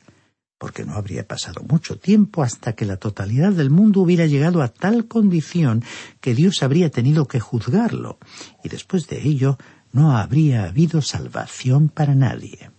porque 0.60 0.84
no 0.84 0.92
habría 0.92 1.26
pasado 1.26 1.62
mucho 1.66 1.98
tiempo 1.98 2.42
hasta 2.42 2.74
que 2.74 2.84
la 2.84 2.98
totalidad 2.98 3.50
del 3.52 3.70
mundo 3.70 4.02
hubiera 4.02 4.26
llegado 4.26 4.60
a 4.60 4.68
tal 4.68 5.08
condición 5.08 5.82
que 6.20 6.34
Dios 6.34 6.62
habría 6.62 6.90
tenido 6.90 7.26
que 7.26 7.40
juzgarlo, 7.40 8.18
y 8.62 8.68
después 8.68 9.06
de 9.06 9.26
ello 9.26 9.56
no 9.90 10.18
habría 10.18 10.64
habido 10.64 11.00
salvación 11.00 11.88
para 11.88 12.14
nadie. 12.14 12.70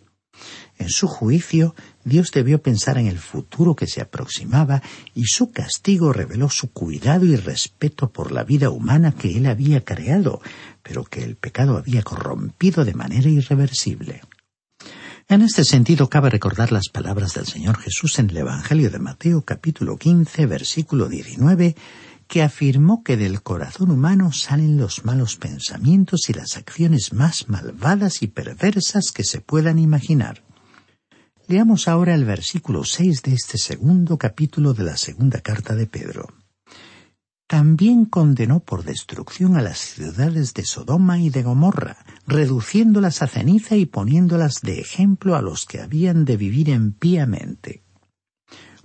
En 0.77 0.89
su 0.89 1.07
juicio, 1.07 1.73
Dios 2.05 2.29
debió 2.31 2.61
pensar 2.61 2.99
en 2.99 3.07
el 3.07 3.17
futuro 3.17 3.75
que 3.75 3.87
se 3.87 3.99
aproximaba 3.99 4.83
y 5.15 5.25
su 5.25 5.51
castigo 5.51 6.13
reveló 6.13 6.49
su 6.49 6.71
cuidado 6.71 7.25
y 7.25 7.35
respeto 7.35 8.11
por 8.11 8.31
la 8.31 8.43
vida 8.43 8.69
humana 8.69 9.11
que 9.11 9.35
él 9.35 9.47
había 9.47 9.83
creado, 9.83 10.39
pero 10.83 11.03
que 11.03 11.23
el 11.23 11.35
pecado 11.35 11.77
había 11.77 12.03
corrompido 12.03 12.85
de 12.85 12.93
manera 12.93 13.27
irreversible. 13.27 14.21
En 15.31 15.41
este 15.41 15.63
sentido, 15.63 16.09
cabe 16.09 16.29
recordar 16.29 16.73
las 16.73 16.89
palabras 16.89 17.35
del 17.35 17.45
Señor 17.45 17.77
Jesús 17.77 18.19
en 18.19 18.29
el 18.31 18.35
Evangelio 18.35 18.91
de 18.91 18.99
Mateo 18.99 19.43
capítulo 19.43 19.95
15, 19.95 20.45
versículo 20.45 21.07
19, 21.07 21.73
que 22.27 22.43
afirmó 22.43 23.01
que 23.01 23.15
del 23.15 23.41
corazón 23.41 23.91
humano 23.91 24.33
salen 24.33 24.75
los 24.75 25.05
malos 25.05 25.37
pensamientos 25.37 26.29
y 26.29 26.33
las 26.33 26.57
acciones 26.57 27.13
más 27.13 27.47
malvadas 27.47 28.23
y 28.23 28.27
perversas 28.27 29.13
que 29.13 29.23
se 29.23 29.39
puedan 29.39 29.79
imaginar. 29.79 30.43
Leamos 31.47 31.87
ahora 31.87 32.13
el 32.13 32.25
versículo 32.25 32.83
6 32.83 33.21
de 33.21 33.33
este 33.33 33.57
segundo 33.57 34.17
capítulo 34.17 34.73
de 34.73 34.83
la 34.83 34.97
segunda 34.97 35.39
carta 35.39 35.75
de 35.75 35.87
Pedro. 35.87 36.40
También 37.51 38.05
condenó 38.05 38.61
por 38.61 38.85
destrucción 38.85 39.57
a 39.57 39.61
las 39.61 39.77
ciudades 39.77 40.53
de 40.53 40.63
Sodoma 40.63 41.19
y 41.19 41.29
de 41.29 41.43
Gomorra, 41.43 41.97
reduciéndolas 42.25 43.21
a 43.21 43.27
ceniza 43.27 43.75
y 43.75 43.85
poniéndolas 43.85 44.61
de 44.61 44.79
ejemplo 44.79 45.35
a 45.35 45.41
los 45.41 45.65
que 45.65 45.81
habían 45.81 46.23
de 46.23 46.37
vivir 46.37 46.69
impíamente. 46.69 47.83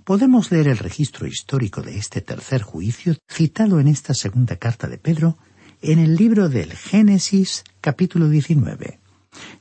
Podemos 0.03 0.51
leer 0.51 0.67
el 0.67 0.79
registro 0.79 1.27
histórico 1.27 1.81
de 1.81 1.97
este 1.97 2.19
tercer 2.19 2.61
juicio 2.61 3.15
citado 3.31 3.79
en 3.79 3.87
esta 3.87 4.13
segunda 4.13 4.57
carta 4.57 4.89
de 4.89 4.97
Pedro 4.97 5.37
en 5.81 5.99
el 5.99 6.17
libro 6.17 6.49
del 6.49 6.73
Génesis 6.73 7.63
capítulo 7.79 8.27
19. 8.27 8.99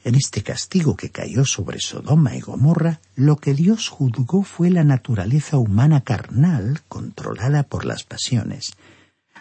En 0.03 0.17
este 0.17 0.43
castigo 0.43 0.97
que 0.97 1.11
cayó 1.11 1.45
sobre 1.45 1.79
Sodoma 1.79 2.35
y 2.35 2.41
Gomorra, 2.41 3.01
lo 3.15 3.37
que 3.37 3.55
Dios 3.55 3.89
juzgó 3.89 4.43
fue 4.43 4.69
la 4.71 4.83
naturaleza 4.83 5.59
humana 5.59 6.01
carnal 6.01 6.81
controlada 6.89 7.63
por 7.63 7.85
las 7.85 8.03
pasiones. 8.03 8.73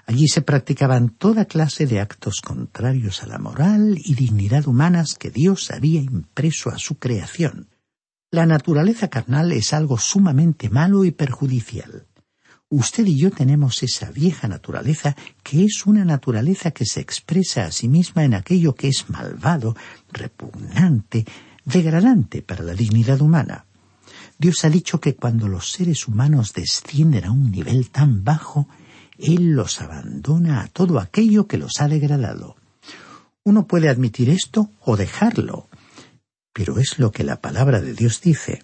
Allí 0.07 0.27
se 0.27 0.41
practicaban 0.41 1.09
toda 1.09 1.45
clase 1.45 1.87
de 1.87 1.99
actos 1.99 2.41
contrarios 2.41 3.23
a 3.23 3.27
la 3.27 3.39
moral 3.39 3.97
y 3.97 4.13
dignidad 4.13 4.67
humanas 4.67 5.15
que 5.15 5.31
Dios 5.31 5.71
había 5.71 5.99
impreso 5.99 6.69
a 6.69 6.77
su 6.77 6.99
creación. 6.99 7.69
La 8.29 8.45
naturaleza 8.45 9.07
carnal 9.07 9.51
es 9.51 9.73
algo 9.73 9.97
sumamente 9.97 10.69
malo 10.69 11.05
y 11.05 11.11
perjudicial. 11.11 12.05
Usted 12.69 13.05
y 13.05 13.17
yo 13.17 13.31
tenemos 13.31 13.81
esa 13.83 14.11
vieja 14.11 14.47
naturaleza 14.47 15.15
que 15.41 15.65
es 15.65 15.85
una 15.85 16.03
naturaleza 16.03 16.71
que 16.71 16.85
se 16.85 16.99
expresa 16.99 17.65
a 17.65 17.71
sí 17.71 17.87
misma 17.87 18.25
en 18.25 18.33
aquello 18.33 18.75
que 18.75 18.89
es 18.89 19.09
malvado, 19.09 19.75
repugnante, 20.11 21.25
degradante 21.63 22.41
para 22.41 22.63
la 22.63 22.73
dignidad 22.73 23.21
humana. 23.21 23.65
Dios 24.37 24.65
ha 24.65 24.69
dicho 24.69 24.99
que 24.99 25.15
cuando 25.15 25.47
los 25.47 25.71
seres 25.71 26.07
humanos 26.07 26.53
descienden 26.53 27.25
a 27.25 27.31
un 27.31 27.51
nivel 27.51 27.89
tan 27.89 28.23
bajo, 28.23 28.67
Él 29.17 29.51
los 29.53 29.81
abandona 29.81 30.61
a 30.61 30.67
todo 30.67 30.99
aquello 30.99 31.47
que 31.47 31.57
los 31.57 31.79
ha 31.79 31.87
degradado. 31.87 32.55
Uno 33.43 33.67
puede 33.67 33.89
admitir 33.89 34.29
esto 34.29 34.71
o 34.81 34.97
dejarlo, 34.97 35.69
pero 36.53 36.79
es 36.79 36.99
lo 36.99 37.11
que 37.11 37.23
la 37.23 37.41
palabra 37.41 37.81
de 37.81 37.93
Dios 37.93 38.21
dice. 38.21 38.61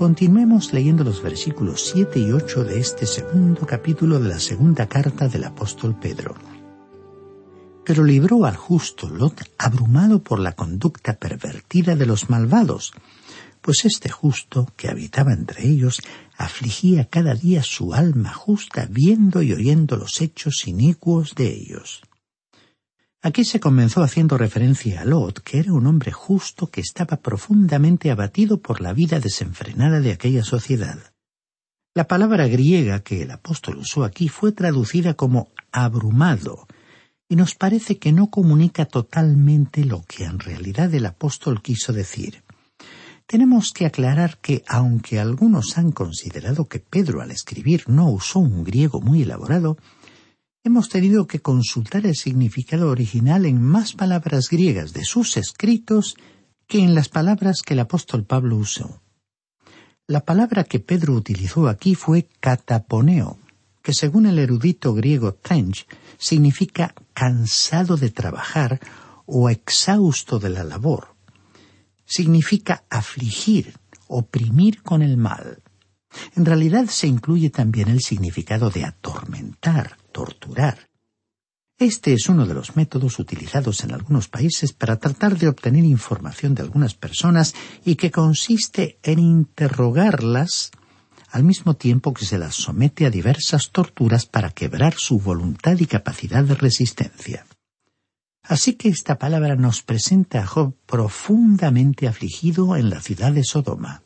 Continuemos 0.00 0.72
leyendo 0.72 1.04
los 1.04 1.22
versículos 1.22 1.84
7 1.92 2.18
y 2.20 2.32
8 2.32 2.64
de 2.64 2.80
este 2.80 3.04
segundo 3.04 3.66
capítulo 3.66 4.18
de 4.18 4.30
la 4.30 4.40
segunda 4.40 4.86
carta 4.88 5.28
del 5.28 5.44
apóstol 5.44 5.94
Pedro. 5.94 6.34
Pero 7.84 8.04
libró 8.04 8.44
al 8.44 8.56
justo 8.56 9.08
Lot 9.08 9.42
abrumado 9.58 10.22
por 10.22 10.38
la 10.38 10.52
conducta 10.52 11.14
pervertida 11.14 11.96
de 11.96 12.06
los 12.06 12.30
malvados, 12.30 12.92
pues 13.60 13.84
este 13.84 14.08
justo 14.08 14.72
que 14.76 14.88
habitaba 14.88 15.32
entre 15.32 15.66
ellos 15.66 16.00
afligía 16.36 17.06
cada 17.06 17.34
día 17.34 17.62
su 17.62 17.92
alma 17.94 18.32
justa 18.32 18.86
viendo 18.90 19.42
y 19.42 19.52
oyendo 19.52 19.96
los 19.96 20.20
hechos 20.20 20.66
inicuos 20.66 21.34
de 21.34 21.48
ellos. 21.48 22.02
Aquí 23.22 23.44
se 23.44 23.60
comenzó 23.60 24.02
haciendo 24.02 24.38
referencia 24.38 25.02
a 25.02 25.04
Lot, 25.04 25.40
que 25.40 25.58
era 25.58 25.74
un 25.74 25.86
hombre 25.86 26.10
justo 26.10 26.70
que 26.70 26.80
estaba 26.80 27.18
profundamente 27.18 28.10
abatido 28.10 28.62
por 28.62 28.80
la 28.80 28.94
vida 28.94 29.20
desenfrenada 29.20 30.00
de 30.00 30.12
aquella 30.12 30.42
sociedad. 30.42 30.98
La 31.94 32.08
palabra 32.08 32.46
griega 32.46 33.00
que 33.00 33.22
el 33.22 33.30
apóstol 33.30 33.76
usó 33.78 34.04
aquí 34.04 34.28
fue 34.28 34.52
traducida 34.52 35.14
como 35.14 35.48
abrumado, 35.70 36.66
y 37.30 37.36
nos 37.36 37.54
parece 37.54 37.98
que 37.98 38.10
no 38.10 38.28
comunica 38.28 38.86
totalmente 38.86 39.84
lo 39.84 40.02
que 40.02 40.24
en 40.24 40.40
realidad 40.40 40.92
el 40.92 41.06
apóstol 41.06 41.62
quiso 41.62 41.92
decir. 41.92 42.42
Tenemos 43.24 43.70
que 43.72 43.86
aclarar 43.86 44.38
que, 44.38 44.64
aunque 44.66 45.20
algunos 45.20 45.78
han 45.78 45.92
considerado 45.92 46.66
que 46.66 46.80
Pedro 46.80 47.22
al 47.22 47.30
escribir 47.30 47.84
no 47.86 48.10
usó 48.10 48.40
un 48.40 48.64
griego 48.64 49.00
muy 49.00 49.22
elaborado, 49.22 49.78
hemos 50.64 50.88
tenido 50.88 51.28
que 51.28 51.38
consultar 51.38 52.04
el 52.04 52.16
significado 52.16 52.90
original 52.90 53.46
en 53.46 53.62
más 53.62 53.92
palabras 53.92 54.48
griegas 54.50 54.92
de 54.92 55.04
sus 55.04 55.36
escritos 55.36 56.16
que 56.66 56.80
en 56.80 56.96
las 56.96 57.08
palabras 57.08 57.62
que 57.62 57.74
el 57.74 57.80
apóstol 57.80 58.24
Pablo 58.24 58.56
usó. 58.56 59.00
La 60.08 60.24
palabra 60.24 60.64
que 60.64 60.80
Pedro 60.80 61.14
utilizó 61.14 61.68
aquí 61.68 61.94
fue 61.94 62.26
cataponeo, 62.40 63.38
que 63.82 63.94
según 63.94 64.26
el 64.26 64.38
erudito 64.38 64.94
griego 64.94 65.34
Trench 65.34 65.86
significa 66.18 66.94
cansado 67.14 67.96
de 67.96 68.10
trabajar 68.10 68.80
o 69.26 69.48
exhausto 69.48 70.38
de 70.38 70.50
la 70.50 70.64
labor. 70.64 71.14
Significa 72.04 72.84
afligir, 72.90 73.74
oprimir 74.08 74.82
con 74.82 75.02
el 75.02 75.16
mal. 75.16 75.62
En 76.34 76.44
realidad 76.44 76.86
se 76.86 77.06
incluye 77.06 77.50
también 77.50 77.88
el 77.88 78.00
significado 78.00 78.70
de 78.70 78.84
atormentar, 78.84 79.96
torturar. 80.12 80.90
Este 81.78 82.12
es 82.12 82.28
uno 82.28 82.44
de 82.44 82.52
los 82.52 82.76
métodos 82.76 83.18
utilizados 83.18 83.84
en 83.84 83.92
algunos 83.92 84.28
países 84.28 84.74
para 84.74 84.96
tratar 84.96 85.38
de 85.38 85.48
obtener 85.48 85.84
información 85.84 86.54
de 86.54 86.62
algunas 86.62 86.94
personas 86.94 87.54
y 87.86 87.94
que 87.94 88.10
consiste 88.10 88.98
en 89.02 89.18
interrogarlas 89.18 90.72
al 91.30 91.44
mismo 91.44 91.74
tiempo 91.74 92.12
que 92.12 92.24
se 92.24 92.38
las 92.38 92.56
somete 92.56 93.06
a 93.06 93.10
diversas 93.10 93.70
torturas 93.70 94.26
para 94.26 94.50
quebrar 94.50 94.94
su 94.94 95.18
voluntad 95.20 95.78
y 95.78 95.86
capacidad 95.86 96.44
de 96.44 96.54
resistencia. 96.54 97.46
Así 98.42 98.74
que 98.74 98.88
esta 98.88 99.18
palabra 99.18 99.54
nos 99.54 99.82
presenta 99.82 100.42
a 100.42 100.46
Job 100.46 100.74
profundamente 100.86 102.08
afligido 102.08 102.76
en 102.76 102.90
la 102.90 103.00
ciudad 103.00 103.32
de 103.32 103.44
Sodoma. 103.44 104.02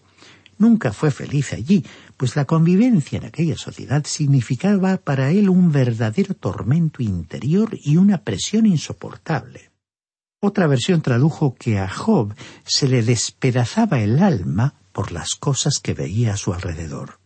Nunca 0.58 0.92
fue 0.92 1.10
feliz 1.10 1.52
allí, 1.52 1.84
pues 2.16 2.36
la 2.36 2.44
convivencia 2.44 3.18
en 3.18 3.24
aquella 3.24 3.56
sociedad 3.56 4.04
significaba 4.04 4.98
para 4.98 5.30
él 5.30 5.48
un 5.48 5.72
verdadero 5.72 6.34
tormento 6.34 7.02
interior 7.02 7.70
y 7.82 7.96
una 7.96 8.18
presión 8.18 8.66
insoportable. 8.66 9.70
Otra 10.40 10.66
versión 10.66 11.00
tradujo 11.00 11.54
que 11.54 11.78
a 11.78 11.88
Job 11.88 12.34
se 12.64 12.86
le 12.86 13.02
despedazaba 13.02 14.00
el 14.00 14.22
alma 14.22 14.74
por 14.94 15.12
las 15.12 15.34
cosas 15.34 15.80
que 15.82 15.92
veía 15.92 16.32
a 16.32 16.36
su 16.38 16.54
alrededor. 16.54 17.18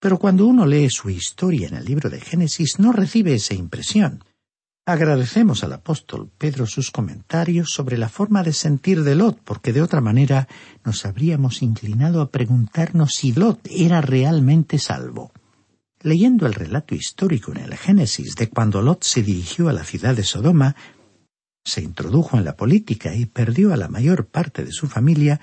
Pero 0.00 0.18
cuando 0.18 0.46
uno 0.46 0.66
lee 0.66 0.90
su 0.90 1.08
historia 1.08 1.68
en 1.68 1.76
el 1.76 1.84
libro 1.84 2.10
de 2.10 2.20
Génesis 2.20 2.78
no 2.78 2.92
recibe 2.92 3.34
esa 3.34 3.54
impresión. 3.54 4.24
Agradecemos 4.84 5.64
al 5.64 5.72
apóstol 5.72 6.30
Pedro 6.36 6.66
sus 6.66 6.90
comentarios 6.90 7.70
sobre 7.70 7.96
la 7.96 8.08
forma 8.08 8.42
de 8.42 8.52
sentir 8.52 9.04
de 9.04 9.14
Lot, 9.14 9.40
porque 9.42 9.72
de 9.72 9.80
otra 9.80 10.00
manera 10.00 10.48
nos 10.84 11.06
habríamos 11.06 11.62
inclinado 11.62 12.20
a 12.20 12.30
preguntarnos 12.30 13.14
si 13.14 13.32
Lot 13.32 13.60
era 13.70 14.00
realmente 14.00 14.78
salvo. 14.78 15.32
Leyendo 16.02 16.46
el 16.46 16.54
relato 16.54 16.94
histórico 16.94 17.52
en 17.52 17.58
el 17.58 17.76
Génesis 17.76 18.34
de 18.34 18.48
cuando 18.48 18.82
Lot 18.82 19.02
se 19.02 19.22
dirigió 19.22 19.68
a 19.68 19.72
la 19.72 19.84
ciudad 19.84 20.14
de 20.14 20.24
Sodoma, 20.24 20.76
se 21.64 21.80
introdujo 21.80 22.38
en 22.38 22.44
la 22.44 22.56
política 22.56 23.14
y 23.14 23.26
perdió 23.26 23.72
a 23.72 23.76
la 23.76 23.88
mayor 23.88 24.26
parte 24.26 24.64
de 24.64 24.70
su 24.72 24.86
familia, 24.86 25.40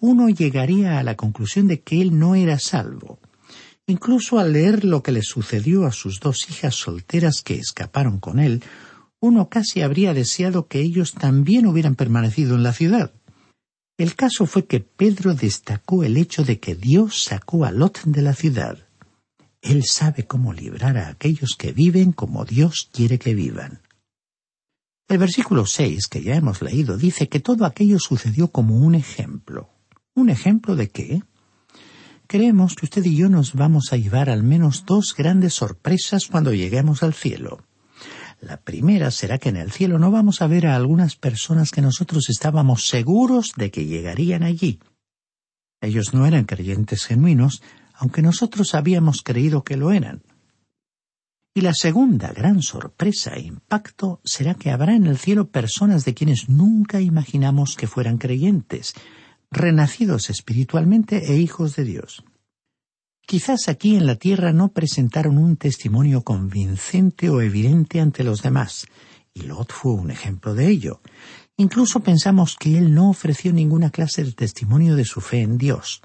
uno 0.00 0.28
llegaría 0.28 0.98
a 0.98 1.02
la 1.02 1.16
conclusión 1.16 1.66
de 1.66 1.80
que 1.80 2.00
él 2.00 2.18
no 2.18 2.34
era 2.34 2.58
salvo. 2.58 3.18
Incluso 3.86 4.38
al 4.38 4.52
leer 4.52 4.84
lo 4.84 5.02
que 5.02 5.12
le 5.12 5.22
sucedió 5.22 5.86
a 5.86 5.92
sus 5.92 6.20
dos 6.20 6.50
hijas 6.50 6.74
solteras 6.74 7.42
que 7.42 7.54
escaparon 7.54 8.18
con 8.18 8.40
él, 8.40 8.62
uno 9.20 9.48
casi 9.48 9.80
habría 9.80 10.12
deseado 10.12 10.66
que 10.66 10.80
ellos 10.80 11.14
también 11.14 11.66
hubieran 11.66 11.94
permanecido 11.94 12.56
en 12.56 12.62
la 12.62 12.72
ciudad. 12.72 13.12
El 13.96 14.14
caso 14.14 14.46
fue 14.46 14.66
que 14.66 14.80
Pedro 14.80 15.34
destacó 15.34 16.04
el 16.04 16.16
hecho 16.16 16.44
de 16.44 16.60
que 16.60 16.74
Dios 16.74 17.24
sacó 17.24 17.64
a 17.64 17.70
Lot 17.70 18.02
de 18.04 18.22
la 18.22 18.34
ciudad. 18.34 18.86
Él 19.62 19.84
sabe 19.84 20.26
cómo 20.26 20.52
librar 20.52 20.98
a 20.98 21.08
aquellos 21.08 21.56
que 21.56 21.72
viven 21.72 22.12
como 22.12 22.44
Dios 22.44 22.90
quiere 22.92 23.18
que 23.18 23.34
vivan. 23.34 23.80
El 25.08 25.18
versículo 25.18 25.64
seis 25.66 26.08
que 26.08 26.22
ya 26.22 26.34
hemos 26.34 26.60
leído 26.60 26.98
dice 26.98 27.28
que 27.28 27.40
todo 27.40 27.64
aquello 27.64 27.98
sucedió 27.98 28.48
como 28.48 28.76
un 28.76 28.94
ejemplo. 28.94 29.70
¿Un 30.16 30.30
ejemplo 30.30 30.74
de 30.74 30.88
qué? 30.88 31.22
creemos 32.26 32.74
que 32.74 32.86
usted 32.86 33.04
y 33.04 33.16
yo 33.16 33.28
nos 33.28 33.54
vamos 33.54 33.92
a 33.92 33.96
llevar 33.96 34.30
al 34.30 34.42
menos 34.42 34.84
dos 34.84 35.14
grandes 35.16 35.54
sorpresas 35.54 36.26
cuando 36.26 36.52
lleguemos 36.52 37.02
al 37.02 37.14
cielo. 37.14 37.64
La 38.40 38.58
primera 38.58 39.10
será 39.10 39.38
que 39.38 39.48
en 39.48 39.56
el 39.56 39.72
cielo 39.72 39.98
no 39.98 40.10
vamos 40.10 40.42
a 40.42 40.46
ver 40.46 40.66
a 40.66 40.76
algunas 40.76 41.16
personas 41.16 41.70
que 41.70 41.80
nosotros 41.80 42.28
estábamos 42.28 42.86
seguros 42.86 43.52
de 43.56 43.70
que 43.70 43.86
llegarían 43.86 44.42
allí. 44.42 44.80
Ellos 45.80 46.12
no 46.12 46.26
eran 46.26 46.44
creyentes 46.44 47.04
genuinos, 47.04 47.62
aunque 47.94 48.22
nosotros 48.22 48.74
habíamos 48.74 49.22
creído 49.22 49.62
que 49.62 49.76
lo 49.76 49.92
eran. 49.92 50.22
Y 51.54 51.62
la 51.62 51.72
segunda 51.72 52.32
gran 52.32 52.60
sorpresa 52.60 53.34
e 53.34 53.40
impacto 53.40 54.20
será 54.24 54.54
que 54.54 54.70
habrá 54.70 54.94
en 54.94 55.06
el 55.06 55.16
cielo 55.16 55.48
personas 55.50 56.04
de 56.04 56.12
quienes 56.12 56.50
nunca 56.50 57.00
imaginamos 57.00 57.76
que 57.76 57.86
fueran 57.86 58.18
creyentes, 58.18 58.94
renacidos 59.50 60.30
espiritualmente 60.30 61.32
e 61.32 61.36
hijos 61.36 61.76
de 61.76 61.84
Dios. 61.84 62.24
Quizás 63.26 63.68
aquí 63.68 63.96
en 63.96 64.06
la 64.06 64.14
tierra 64.14 64.52
no 64.52 64.68
presentaron 64.68 65.38
un 65.38 65.56
testimonio 65.56 66.22
convincente 66.22 67.28
o 67.28 67.40
evidente 67.40 68.00
ante 68.00 68.22
los 68.22 68.42
demás, 68.42 68.86
y 69.34 69.42
Lot 69.42 69.72
fue 69.72 69.92
un 69.92 70.10
ejemplo 70.10 70.54
de 70.54 70.68
ello. 70.68 71.00
Incluso 71.56 72.00
pensamos 72.00 72.56
que 72.56 72.78
él 72.78 72.94
no 72.94 73.10
ofreció 73.10 73.52
ninguna 73.52 73.90
clase 73.90 74.22
de 74.22 74.32
testimonio 74.32 74.94
de 74.94 75.04
su 75.04 75.20
fe 75.20 75.40
en 75.40 75.58
Dios. 75.58 76.02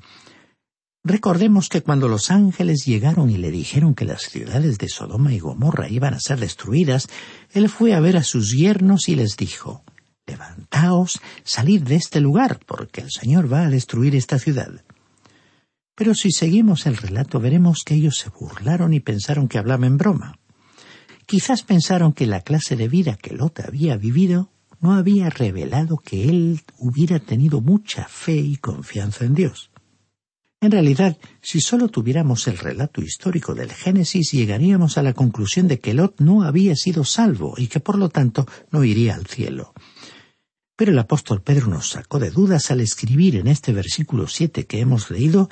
Recordemos 1.03 1.69
que 1.69 1.81
cuando 1.81 2.07
los 2.07 2.31
ángeles 2.31 2.85
llegaron 2.85 3.29
y 3.29 3.37
le 3.37 3.51
dijeron 3.51 3.95
que 3.95 4.05
las 4.05 4.23
ciudades 4.23 4.77
de 4.77 4.87
Sodoma 4.87 5.33
y 5.33 5.39
Gomorra 5.39 5.89
iban 5.89 6.13
a 6.13 6.19
ser 6.19 6.39
destruidas, 6.39 7.07
él 7.51 7.69
fue 7.69 7.93
a 7.93 7.99
ver 7.99 8.17
a 8.17 8.23
sus 8.23 8.51
yernos 8.51 9.09
y 9.09 9.15
les 9.15 9.37
dijo 9.37 9.83
Levantaos, 10.31 11.19
salid 11.43 11.83
de 11.83 11.95
este 11.95 12.21
lugar, 12.21 12.59
porque 12.65 13.01
el 13.01 13.11
Señor 13.11 13.51
va 13.51 13.63
a 13.65 13.69
destruir 13.69 14.15
esta 14.15 14.39
ciudad. 14.39 14.83
Pero 15.95 16.15
si 16.15 16.31
seguimos 16.31 16.85
el 16.85 16.97
relato 16.97 17.39
veremos 17.39 17.83
que 17.85 17.95
ellos 17.95 18.17
se 18.17 18.29
burlaron 18.29 18.93
y 18.93 19.01
pensaron 19.01 19.47
que 19.47 19.57
hablaba 19.57 19.85
en 19.85 19.97
broma. 19.97 20.39
Quizás 21.25 21.63
pensaron 21.63 22.13
que 22.13 22.25
la 22.25 22.41
clase 22.41 22.75
de 22.75 22.87
vida 22.87 23.15
que 23.15 23.35
Lot 23.35 23.59
había 23.59 23.97
vivido 23.97 24.49
no 24.79 24.93
había 24.93 25.29
revelado 25.29 25.97
que 25.97 26.29
él 26.29 26.61
hubiera 26.77 27.19
tenido 27.19 27.61
mucha 27.61 28.05
fe 28.07 28.35
y 28.35 28.55
confianza 28.55 29.25
en 29.25 29.35
Dios. 29.35 29.69
En 30.63 30.71
realidad, 30.71 31.17
si 31.41 31.59
solo 31.59 31.87
tuviéramos 31.87 32.47
el 32.47 32.57
relato 32.57 33.01
histórico 33.01 33.55
del 33.55 33.71
Génesis, 33.71 34.31
llegaríamos 34.31 34.97
a 34.97 35.03
la 35.03 35.13
conclusión 35.13 35.67
de 35.67 35.79
que 35.79 35.95
Lot 35.95 36.19
no 36.19 36.43
había 36.43 36.75
sido 36.75 37.03
salvo 37.03 37.55
y 37.57 37.67
que 37.67 37.79
por 37.79 37.97
lo 37.97 38.09
tanto 38.09 38.47
no 38.71 38.83
iría 38.83 39.15
al 39.15 39.25
cielo. 39.25 39.73
Pero 40.81 40.93
el 40.93 40.97
apóstol 40.97 41.43
Pedro 41.43 41.67
nos 41.67 41.89
sacó 41.91 42.17
de 42.17 42.31
dudas 42.31 42.71
al 42.71 42.81
escribir 42.81 43.35
en 43.35 43.45
este 43.45 43.71
versículo 43.71 44.27
siete 44.27 44.65
que 44.65 44.79
hemos 44.79 45.11
leído 45.11 45.47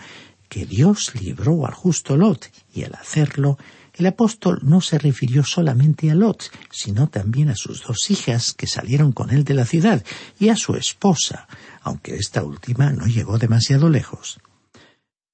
que 0.47 0.65
Dios 0.65 1.13
libró 1.21 1.67
al 1.67 1.73
justo 1.75 2.17
Lot, 2.17 2.51
y 2.73 2.81
al 2.83 2.95
hacerlo, 2.95 3.59
el 3.93 4.07
apóstol 4.07 4.57
no 4.63 4.81
se 4.81 4.97
refirió 4.97 5.43
solamente 5.43 6.09
a 6.09 6.15
Lot, 6.15 6.49
sino 6.71 7.09
también 7.09 7.49
a 7.49 7.55
sus 7.55 7.83
dos 7.83 8.09
hijas 8.09 8.53
que 8.53 8.65
salieron 8.65 9.11
con 9.11 9.29
él 9.29 9.43
de 9.43 9.53
la 9.53 9.67
ciudad, 9.67 10.03
y 10.39 10.49
a 10.49 10.55
su 10.55 10.73
esposa, 10.73 11.47
aunque 11.83 12.15
esta 12.15 12.43
última 12.43 12.91
no 12.91 13.05
llegó 13.05 13.37
demasiado 13.37 13.87
lejos. 13.87 14.39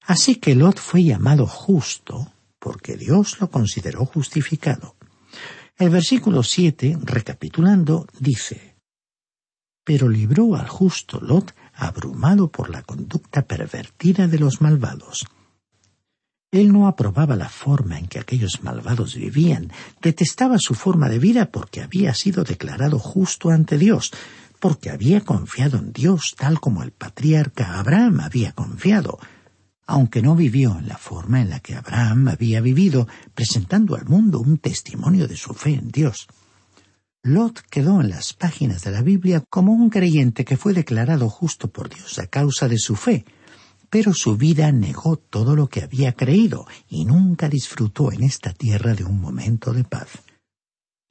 Así 0.01 0.35
que 0.35 0.55
Lot 0.55 0.77
fue 0.77 1.05
llamado 1.05 1.47
justo 1.47 2.33
porque 2.59 2.97
Dios 2.97 3.39
lo 3.39 3.49
consideró 3.49 4.05
justificado. 4.05 4.97
El 5.77 5.89
versículo 5.89 6.43
siete, 6.43 6.97
recapitulando, 7.01 8.07
dice 8.19 8.74
Pero 9.85 10.09
libró 10.09 10.55
al 10.55 10.67
justo 10.67 11.21
Lot 11.21 11.55
abrumado 11.73 12.49
por 12.49 12.69
la 12.69 12.81
conducta 12.81 13.43
pervertida 13.43 14.27
de 14.27 14.39
los 14.39 14.59
malvados. 14.59 15.25
Él 16.51 16.71
no 16.71 16.87
aprobaba 16.87 17.35
la 17.35 17.49
forma 17.49 17.99
en 17.99 18.07
que 18.07 18.19
aquellos 18.19 18.63
malvados 18.63 19.15
vivían, 19.15 19.71
detestaba 20.01 20.57
su 20.57 20.73
forma 20.73 21.09
de 21.09 21.19
vida 21.19 21.51
porque 21.51 21.81
había 21.81 22.13
sido 22.13 22.43
declarado 22.43 22.97
justo 22.97 23.49
ante 23.49 23.77
Dios, 23.77 24.11
porque 24.59 24.89
había 24.89 25.21
confiado 25.21 25.77
en 25.77 25.91
Dios 25.91 26.33
tal 26.37 26.59
como 26.59 26.81
el 26.81 26.91
patriarca 26.91 27.77
Abraham 27.77 28.21
había 28.21 28.53
confiado, 28.53 29.19
aunque 29.85 30.21
no 30.21 30.35
vivió 30.35 30.77
en 30.79 30.87
la 30.87 30.97
forma 30.97 31.41
en 31.41 31.49
la 31.49 31.59
que 31.59 31.75
Abraham 31.75 32.29
había 32.29 32.61
vivido, 32.61 33.07
presentando 33.33 33.95
al 33.95 34.05
mundo 34.05 34.39
un 34.39 34.57
testimonio 34.57 35.27
de 35.27 35.37
su 35.37 35.53
fe 35.53 35.73
en 35.73 35.91
Dios. 35.91 36.27
Lot 37.27 37.59
quedó 37.71 38.01
en 38.01 38.09
las 38.09 38.33
páginas 38.33 38.83
de 38.83 38.91
la 38.91 39.01
Biblia 39.01 39.43
como 39.49 39.73
un 39.73 39.89
creyente 39.89 40.45
que 40.45 40.57
fue 40.57 40.73
declarado 40.73 41.27
justo 41.27 41.71
por 41.71 41.89
Dios 41.89 42.19
a 42.19 42.27
causa 42.27 42.67
de 42.67 42.77
su 42.77 42.95
fe, 42.95 43.25
pero 43.89 44.13
su 44.13 44.37
vida 44.37 44.71
negó 44.71 45.17
todo 45.17 45.55
lo 45.55 45.67
que 45.67 45.81
había 45.81 46.13
creído 46.13 46.67
y 46.87 47.03
nunca 47.03 47.49
disfrutó 47.49 48.11
en 48.11 48.21
esta 48.21 48.53
tierra 48.53 48.93
de 48.93 49.05
un 49.05 49.19
momento 49.19 49.73
de 49.73 49.83
paz. 49.83 50.09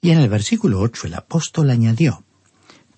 Y 0.00 0.12
en 0.12 0.18
el 0.18 0.28
versículo 0.28 0.78
ocho 0.78 1.08
el 1.08 1.14
apóstol 1.14 1.70
añadió 1.70 2.24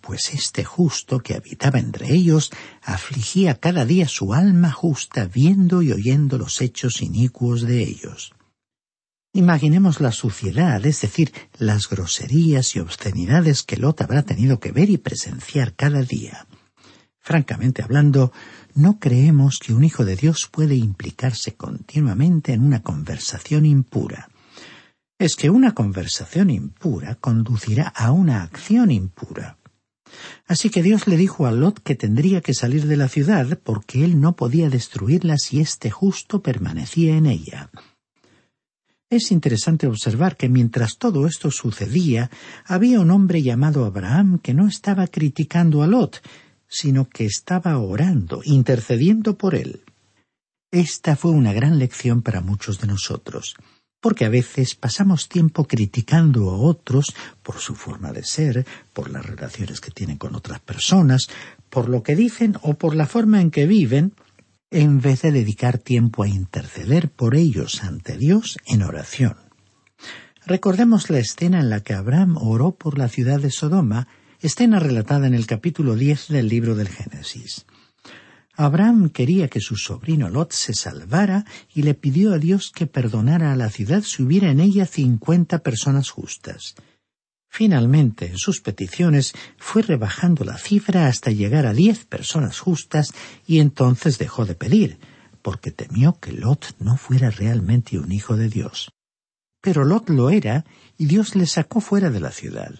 pues 0.03 0.35
este 0.35 0.63
justo 0.63 1.21
que 1.21 1.37
habitaba 1.37 1.79
entre 1.79 2.13
ellos 2.13 2.51
afligía 2.83 3.59
cada 3.59 3.87
día 3.87 4.09
su 4.09 4.35
alma 4.35 4.71
justa 4.71 5.25
viendo 5.25 5.81
y 5.81 5.91
oyendo 5.91 6.37
los 6.37 6.61
hechos 6.61 7.01
inicuos 7.01 7.63
de 7.63 7.83
ellos. 7.83 8.36
Imaginemos 9.37 10.01
la 10.01 10.13
suciedad, 10.13 10.87
es 10.87 11.03
decir, 11.03 11.31
las 11.59 11.91
groserías 11.91 12.75
y 12.75 12.79
obscenidades 12.79 13.65
que 13.65 13.77
Lot 13.77 14.01
habrá 14.01 14.23
tenido 14.23 14.61
que 14.61 14.73
ver 14.73 14.89
y 14.89 14.97
presenciar 14.97 15.75
cada 15.75 16.01
día. 16.01 16.47
Francamente 17.21 17.83
hablando, 17.83 18.33
no 18.75 18.99
creemos 18.99 19.59
que 19.59 19.75
un 19.75 19.85
hijo 19.85 20.07
de 20.07 20.17
Dios 20.17 20.49
puede 20.51 20.77
implicarse 20.77 21.55
continuamente 21.55 22.55
en 22.55 22.63
una 22.63 22.83
conversación 22.83 23.67
impura. 23.67 24.31
Es 25.19 25.37
que 25.37 25.51
una 25.51 25.75
conversación 25.75 26.49
impura 26.49 27.17
conducirá 27.17 27.89
a 27.89 28.13
una 28.13 28.43
acción 28.43 28.91
impura. 28.91 29.59
Así 30.47 30.71
que 30.71 30.83
Dios 30.83 31.07
le 31.07 31.19
dijo 31.19 31.47
a 31.47 31.53
Lot 31.53 31.81
que 31.81 31.95
tendría 31.95 32.41
que 32.41 32.55
salir 32.55 32.87
de 32.87 32.97
la 32.97 33.11
ciudad 33.11 33.59
porque 33.63 34.03
él 34.03 34.19
no 34.19 34.35
podía 34.35 34.71
destruirla 34.71 35.37
si 35.37 35.61
este 35.61 35.91
justo 35.91 36.43
permanecía 36.43 37.19
en 37.19 37.27
ella. 37.27 37.71
Es 39.09 39.31
interesante 39.31 39.87
observar 39.87 40.37
que 40.37 40.49
mientras 40.49 40.99
todo 40.99 41.27
esto 41.27 41.51
sucedía, 41.51 42.31
había 42.65 43.01
un 43.01 43.11
hombre 43.11 43.43
llamado 43.43 43.85
Abraham 43.85 44.39
que 44.41 44.53
no 44.53 44.67
estaba 44.67 45.07
criticando 45.07 45.83
a 45.83 45.87
Lot, 45.87 46.23
sino 46.67 47.09
que 47.09 47.25
estaba 47.25 47.79
orando, 47.79 48.41
intercediendo 48.45 49.37
por 49.37 49.55
él. 49.55 49.83
Esta 50.73 51.15
fue 51.15 51.31
una 51.31 51.53
gran 51.53 51.79
lección 51.79 52.23
para 52.23 52.41
muchos 52.41 52.81
de 52.81 52.89
nosotros 52.89 53.55
porque 54.07 54.25
a 54.25 54.29
veces 54.29 54.77
pasamos 54.77 55.29
tiempo 55.29 55.67
criticando 55.67 56.51
a 56.51 56.57
otros 56.57 57.13
por 57.43 57.59
su 57.59 57.75
forma 57.75 58.13
de 58.13 58.23
ser, 58.23 58.65
por 58.93 59.11
las 59.11 59.27
relaciones 59.27 59.81
que 59.81 59.91
tienen 59.91 60.17
con 60.17 60.37
otras 60.37 60.61
personas, 60.61 61.29
por 61.71 61.89
lo 61.89 62.05
que 62.05 62.15
dicen 62.15 62.57
o 62.63 62.75
por 62.75 62.95
la 62.95 63.07
forma 63.07 63.41
en 63.41 63.51
que 63.51 63.67
viven, 63.67 64.13
en 64.71 65.01
vez 65.01 65.23
de 65.23 65.33
dedicar 65.33 65.79
tiempo 65.79 66.23
a 66.23 66.29
interceder 66.29 67.11
por 67.11 67.37
ellos 67.37 67.85
ante 67.85 68.17
Dios 68.17 68.59
en 68.67 68.83
oración. 68.83 69.37
Recordemos 70.45 71.11
la 71.11 71.19
escena 71.19 71.61
en 71.61 71.71
la 71.71 71.81
que 71.81 71.95
Abraham 71.95 72.37
oró 72.37 72.73
por 72.73 72.99
la 72.99 73.09
ciudad 73.09 73.41
de 73.41 73.51
Sodoma, 73.51 74.09
escena 74.41 74.79
relatada 74.79 75.27
en 75.27 75.35
el 75.35 75.47
capítulo 75.47 75.97
diez 75.97 76.29
del 76.29 76.49
libro 76.49 76.75
del 76.75 76.89
Génesis. 76.89 77.67
Abraham 78.55 79.11
quería 79.11 79.49
que 79.49 79.61
su 79.61 79.77
sobrino 79.77 80.31
Lot 80.31 80.53
se 80.53 80.73
salvara 80.73 81.45
y 81.75 81.83
le 81.83 81.95
pidió 81.95 82.33
a 82.33 82.39
Dios 82.39 82.73
que 82.75 82.87
perdonara 82.87 83.53
a 83.53 83.57
la 83.57 83.71
ciudad 83.71 84.03
si 84.03 84.23
hubiera 84.23 84.51
en 84.51 84.61
ella 84.61 84.87
cincuenta 84.87 85.59
personas 85.59 86.11
justas. 86.11 86.75
Finalmente, 87.57 88.27
en 88.27 88.37
sus 88.37 88.61
peticiones, 88.61 89.33
fue 89.57 89.81
rebajando 89.81 90.45
la 90.45 90.59
cifra 90.59 91.07
hasta 91.07 91.31
llegar 91.31 91.65
a 91.65 91.73
diez 91.73 92.05
personas 92.05 92.61
justas 92.61 93.15
y 93.47 93.61
entonces 93.61 94.19
dejó 94.19 94.45
de 94.45 94.55
pedir, 94.55 94.99
porque 95.41 95.71
temió 95.71 96.21
que 96.21 96.33
Lot 96.33 96.77
no 96.81 96.99
fuera 96.99 97.31
realmente 97.31 97.99
un 97.99 98.13
hijo 98.13 98.37
de 98.37 98.51
Dios. 98.51 98.93
Pero 99.63 99.87
Lot 99.87 100.11
lo 100.11 100.29
era 100.29 100.67
y 100.99 101.07
Dios 101.07 101.35
le 101.35 101.47
sacó 101.47 101.81
fuera 101.81 102.11
de 102.11 102.21
la 102.21 102.31
ciudad. 102.31 102.75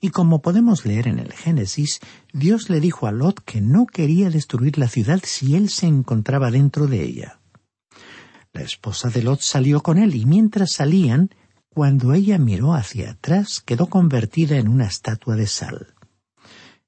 Y 0.00 0.10
como 0.10 0.40
podemos 0.40 0.86
leer 0.86 1.08
en 1.08 1.18
el 1.18 1.32
Génesis, 1.32 1.98
Dios 2.32 2.70
le 2.70 2.78
dijo 2.78 3.08
a 3.08 3.10
Lot 3.10 3.40
que 3.40 3.60
no 3.60 3.86
quería 3.86 4.30
destruir 4.30 4.78
la 4.78 4.86
ciudad 4.86 5.20
si 5.24 5.56
él 5.56 5.68
se 5.68 5.86
encontraba 5.86 6.52
dentro 6.52 6.86
de 6.86 7.02
ella. 7.02 7.40
La 8.52 8.62
esposa 8.62 9.10
de 9.10 9.24
Lot 9.24 9.40
salió 9.40 9.82
con 9.82 9.98
él 9.98 10.14
y 10.14 10.26
mientras 10.26 10.74
salían, 10.74 11.30
cuando 11.74 12.12
ella 12.12 12.38
miró 12.38 12.74
hacia 12.74 13.12
atrás, 13.12 13.62
quedó 13.64 13.86
convertida 13.86 14.56
en 14.56 14.68
una 14.68 14.86
estatua 14.86 15.36
de 15.36 15.46
sal. 15.46 15.94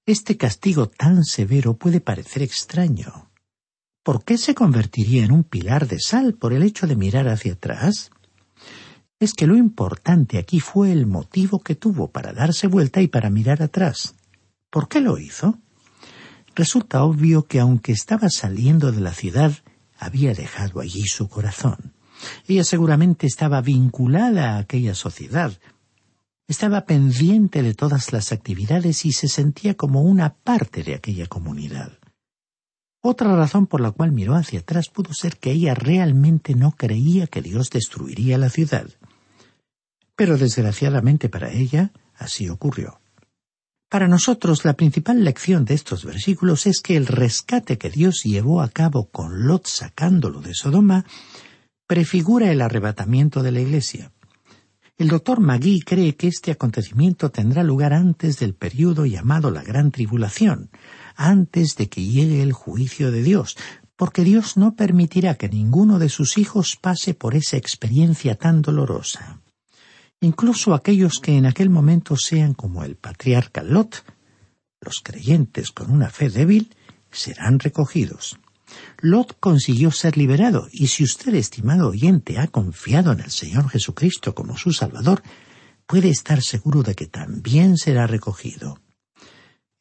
Este 0.06 0.36
castigo 0.36 0.88
tan 0.88 1.24
severo 1.24 1.74
puede 1.74 2.00
parecer 2.00 2.42
extraño. 2.42 3.30
¿Por 4.02 4.24
qué 4.24 4.36
se 4.36 4.54
convertiría 4.54 5.24
en 5.24 5.32
un 5.32 5.44
pilar 5.44 5.88
de 5.88 5.98
sal 5.98 6.34
por 6.34 6.52
el 6.52 6.62
hecho 6.62 6.86
de 6.86 6.96
mirar 6.96 7.28
hacia 7.28 7.54
atrás? 7.54 8.10
es 9.24 9.32
que 9.32 9.46
lo 9.46 9.56
importante 9.56 10.38
aquí 10.38 10.60
fue 10.60 10.92
el 10.92 11.06
motivo 11.06 11.60
que 11.60 11.74
tuvo 11.74 12.10
para 12.10 12.32
darse 12.32 12.66
vuelta 12.66 13.00
y 13.00 13.08
para 13.08 13.30
mirar 13.30 13.62
atrás. 13.62 14.14
¿Por 14.70 14.88
qué 14.88 15.00
lo 15.00 15.18
hizo? 15.18 15.58
Resulta 16.54 17.02
obvio 17.02 17.46
que 17.46 17.58
aunque 17.58 17.92
estaba 17.92 18.28
saliendo 18.28 18.92
de 18.92 19.00
la 19.00 19.14
ciudad, 19.14 19.52
había 19.98 20.34
dejado 20.34 20.80
allí 20.80 21.06
su 21.06 21.28
corazón. 21.28 21.93
Ella 22.46 22.64
seguramente 22.64 23.26
estaba 23.26 23.60
vinculada 23.60 24.54
a 24.54 24.58
aquella 24.58 24.94
sociedad, 24.94 25.52
estaba 26.46 26.84
pendiente 26.84 27.62
de 27.62 27.74
todas 27.74 28.12
las 28.12 28.32
actividades 28.32 29.04
y 29.04 29.12
se 29.12 29.28
sentía 29.28 29.74
como 29.74 30.02
una 30.02 30.34
parte 30.34 30.82
de 30.82 30.94
aquella 30.94 31.26
comunidad. 31.26 31.98
Otra 33.00 33.34
razón 33.36 33.66
por 33.66 33.80
la 33.80 33.90
cual 33.90 34.12
miró 34.12 34.34
hacia 34.34 34.60
atrás 34.60 34.88
pudo 34.88 35.12
ser 35.12 35.36
que 35.36 35.52
ella 35.52 35.74
realmente 35.74 36.54
no 36.54 36.72
creía 36.72 37.26
que 37.26 37.42
Dios 37.42 37.70
destruiría 37.70 38.38
la 38.38 38.48
ciudad. 38.48 38.88
Pero 40.16 40.38
desgraciadamente 40.38 41.28
para 41.28 41.50
ella 41.50 41.92
así 42.16 42.48
ocurrió. 42.48 43.00
Para 43.90 44.08
nosotros 44.08 44.64
la 44.64 44.72
principal 44.72 45.22
lección 45.22 45.64
de 45.64 45.74
estos 45.74 46.04
versículos 46.04 46.66
es 46.66 46.80
que 46.80 46.96
el 46.96 47.06
rescate 47.06 47.78
que 47.78 47.90
Dios 47.90 48.22
llevó 48.24 48.60
a 48.60 48.68
cabo 48.68 49.10
con 49.10 49.46
Lot 49.46 49.66
sacándolo 49.66 50.40
de 50.40 50.54
Sodoma 50.54 51.04
prefigura 51.86 52.50
el 52.50 52.62
arrebatamiento 52.62 53.42
de 53.42 53.52
la 53.52 53.60
Iglesia. 53.60 54.12
El 54.96 55.08
doctor 55.08 55.40
Magui 55.40 55.80
cree 55.80 56.16
que 56.16 56.28
este 56.28 56.52
acontecimiento 56.52 57.30
tendrá 57.30 57.64
lugar 57.64 57.92
antes 57.92 58.38
del 58.38 58.54
período 58.54 59.06
llamado 59.06 59.50
la 59.50 59.62
Gran 59.62 59.90
Tribulación, 59.90 60.70
antes 61.16 61.76
de 61.76 61.88
que 61.88 62.04
llegue 62.04 62.42
el 62.42 62.52
juicio 62.52 63.10
de 63.10 63.22
Dios, 63.22 63.56
porque 63.96 64.22
Dios 64.22 64.56
no 64.56 64.76
permitirá 64.76 65.34
que 65.34 65.48
ninguno 65.48 65.98
de 65.98 66.08
sus 66.08 66.38
hijos 66.38 66.76
pase 66.80 67.12
por 67.14 67.34
esa 67.34 67.56
experiencia 67.56 68.36
tan 68.36 68.62
dolorosa. 68.62 69.40
Incluso 70.20 70.74
aquellos 70.74 71.18
que 71.20 71.36
en 71.36 71.44
aquel 71.44 71.70
momento 71.70 72.16
sean 72.16 72.54
como 72.54 72.84
el 72.84 72.96
patriarca 72.96 73.62
Lot, 73.62 74.04
los 74.80 75.00
creyentes 75.00 75.70
con 75.70 75.90
una 75.90 76.08
fe 76.08 76.30
débil, 76.30 76.74
serán 77.10 77.58
recogidos. 77.58 78.38
Lot 79.00 79.36
consiguió 79.40 79.90
ser 79.90 80.16
liberado, 80.16 80.68
y 80.72 80.88
si 80.88 81.04
usted, 81.04 81.34
estimado 81.34 81.88
oyente, 81.88 82.38
ha 82.38 82.46
confiado 82.48 83.12
en 83.12 83.20
el 83.20 83.30
Señor 83.30 83.68
Jesucristo 83.68 84.34
como 84.34 84.56
su 84.56 84.72
Salvador, 84.72 85.22
puede 85.86 86.08
estar 86.08 86.42
seguro 86.42 86.82
de 86.82 86.94
que 86.94 87.06
también 87.06 87.76
será 87.76 88.06
recogido. 88.06 88.78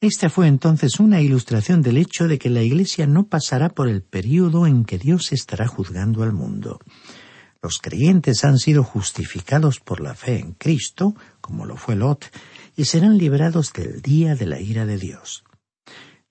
Esta 0.01 0.29
fue 0.29 0.47
entonces 0.47 0.99
una 0.99 1.21
ilustración 1.21 1.81
del 1.81 1.95
hecho 1.95 2.27
de 2.27 2.37
que 2.37 2.49
la 2.49 2.61
Iglesia 2.61 3.07
no 3.07 3.27
pasará 3.27 3.69
por 3.69 3.87
el 3.87 4.03
período 4.03 4.67
en 4.67 4.83
que 4.83 4.97
Dios 4.97 5.31
estará 5.31 5.65
juzgando 5.65 6.23
al 6.23 6.33
mundo. 6.33 6.79
Los 7.61 7.77
creyentes 7.77 8.43
han 8.43 8.57
sido 8.57 8.83
justificados 8.83 9.79
por 9.79 10.01
la 10.01 10.15
fe 10.15 10.39
en 10.39 10.51
Cristo, 10.55 11.15
como 11.39 11.65
lo 11.65 11.77
fue 11.77 11.95
Lot, 11.95 12.25
y 12.75 12.83
serán 12.83 13.17
librados 13.17 13.71
del 13.71 14.01
día 14.01 14.35
de 14.35 14.45
la 14.45 14.59
ira 14.59 14.85
de 14.85 14.97
Dios. 14.97 15.45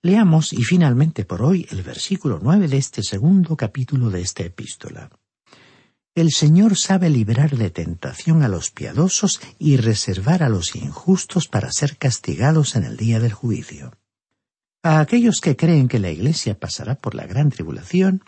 Leamos 0.05 0.53
y 0.53 0.65
finalmente 0.65 1.25
por 1.25 1.43
hoy 1.43 1.69
el 1.71 1.83
versículo 1.83 2.41
nueve 2.43 2.67
de 2.67 2.77
este 2.77 3.05
segundo 3.05 3.57
capítulo 3.57 4.11
de 4.11 4.21
esta 4.21 4.43
epístola. 4.43 5.11
El 6.17 6.33
Señor 6.33 6.77
sabe 6.77 7.09
librar 7.09 7.57
de 7.57 7.71
tentación 7.71 8.43
a 8.43 8.49
los 8.49 8.73
piadosos 8.73 9.41
y 9.61 9.77
reservar 9.77 10.43
a 10.43 10.49
los 10.49 10.75
injustos 10.75 11.47
para 11.47 11.71
ser 11.71 11.99
castigados 11.99 12.75
en 12.75 12.83
el 12.83 12.97
día 12.97 13.21
del 13.21 13.33
juicio. 13.33 13.93
A 14.83 14.99
aquellos 14.99 15.41
que 15.41 15.57
creen 15.57 15.87
que 15.87 16.01
la 16.01 16.11
Iglesia 16.11 16.59
pasará 16.59 16.97
por 16.97 17.15
la 17.15 17.25
gran 17.25 17.51
tribulación, 17.51 18.25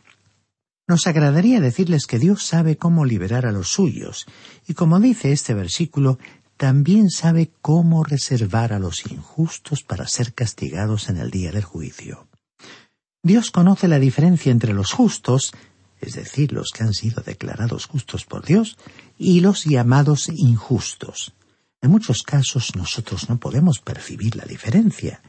nos 0.87 1.08
agradaría 1.08 1.60
decirles 1.60 2.06
que 2.06 2.20
Dios 2.20 2.44
sabe 2.44 2.76
cómo 2.76 3.04
liberar 3.04 3.46
a 3.46 3.52
los 3.52 3.68
suyos, 3.68 4.26
y 4.68 4.74
como 4.74 5.00
dice 5.00 5.32
este 5.32 5.54
versículo, 5.54 6.20
también 6.56 7.10
sabe 7.10 7.50
cómo 7.60 8.04
reservar 8.04 8.72
a 8.72 8.78
los 8.78 9.06
injustos 9.10 9.82
para 9.82 10.06
ser 10.06 10.34
castigados 10.34 11.08
en 11.08 11.18
el 11.18 11.30
día 11.30 11.52
del 11.52 11.64
juicio. 11.64 12.28
Dios 13.22 13.50
conoce 13.50 13.88
la 13.88 13.98
diferencia 13.98 14.52
entre 14.52 14.74
los 14.74 14.92
justos 14.92 15.52
es 16.04 16.14
decir, 16.14 16.52
los 16.52 16.70
que 16.70 16.84
han 16.84 16.92
sido 16.92 17.22
declarados 17.22 17.86
justos 17.86 18.24
por 18.24 18.44
Dios, 18.44 18.76
y 19.18 19.40
los 19.40 19.64
llamados 19.64 20.28
injustos. 20.28 21.34
En 21.80 21.90
muchos 21.90 22.22
casos 22.22 22.76
nosotros 22.76 23.28
no 23.28 23.38
podemos 23.38 23.80
percibir 23.80 24.36
la 24.36 24.44
diferencia. 24.44 25.22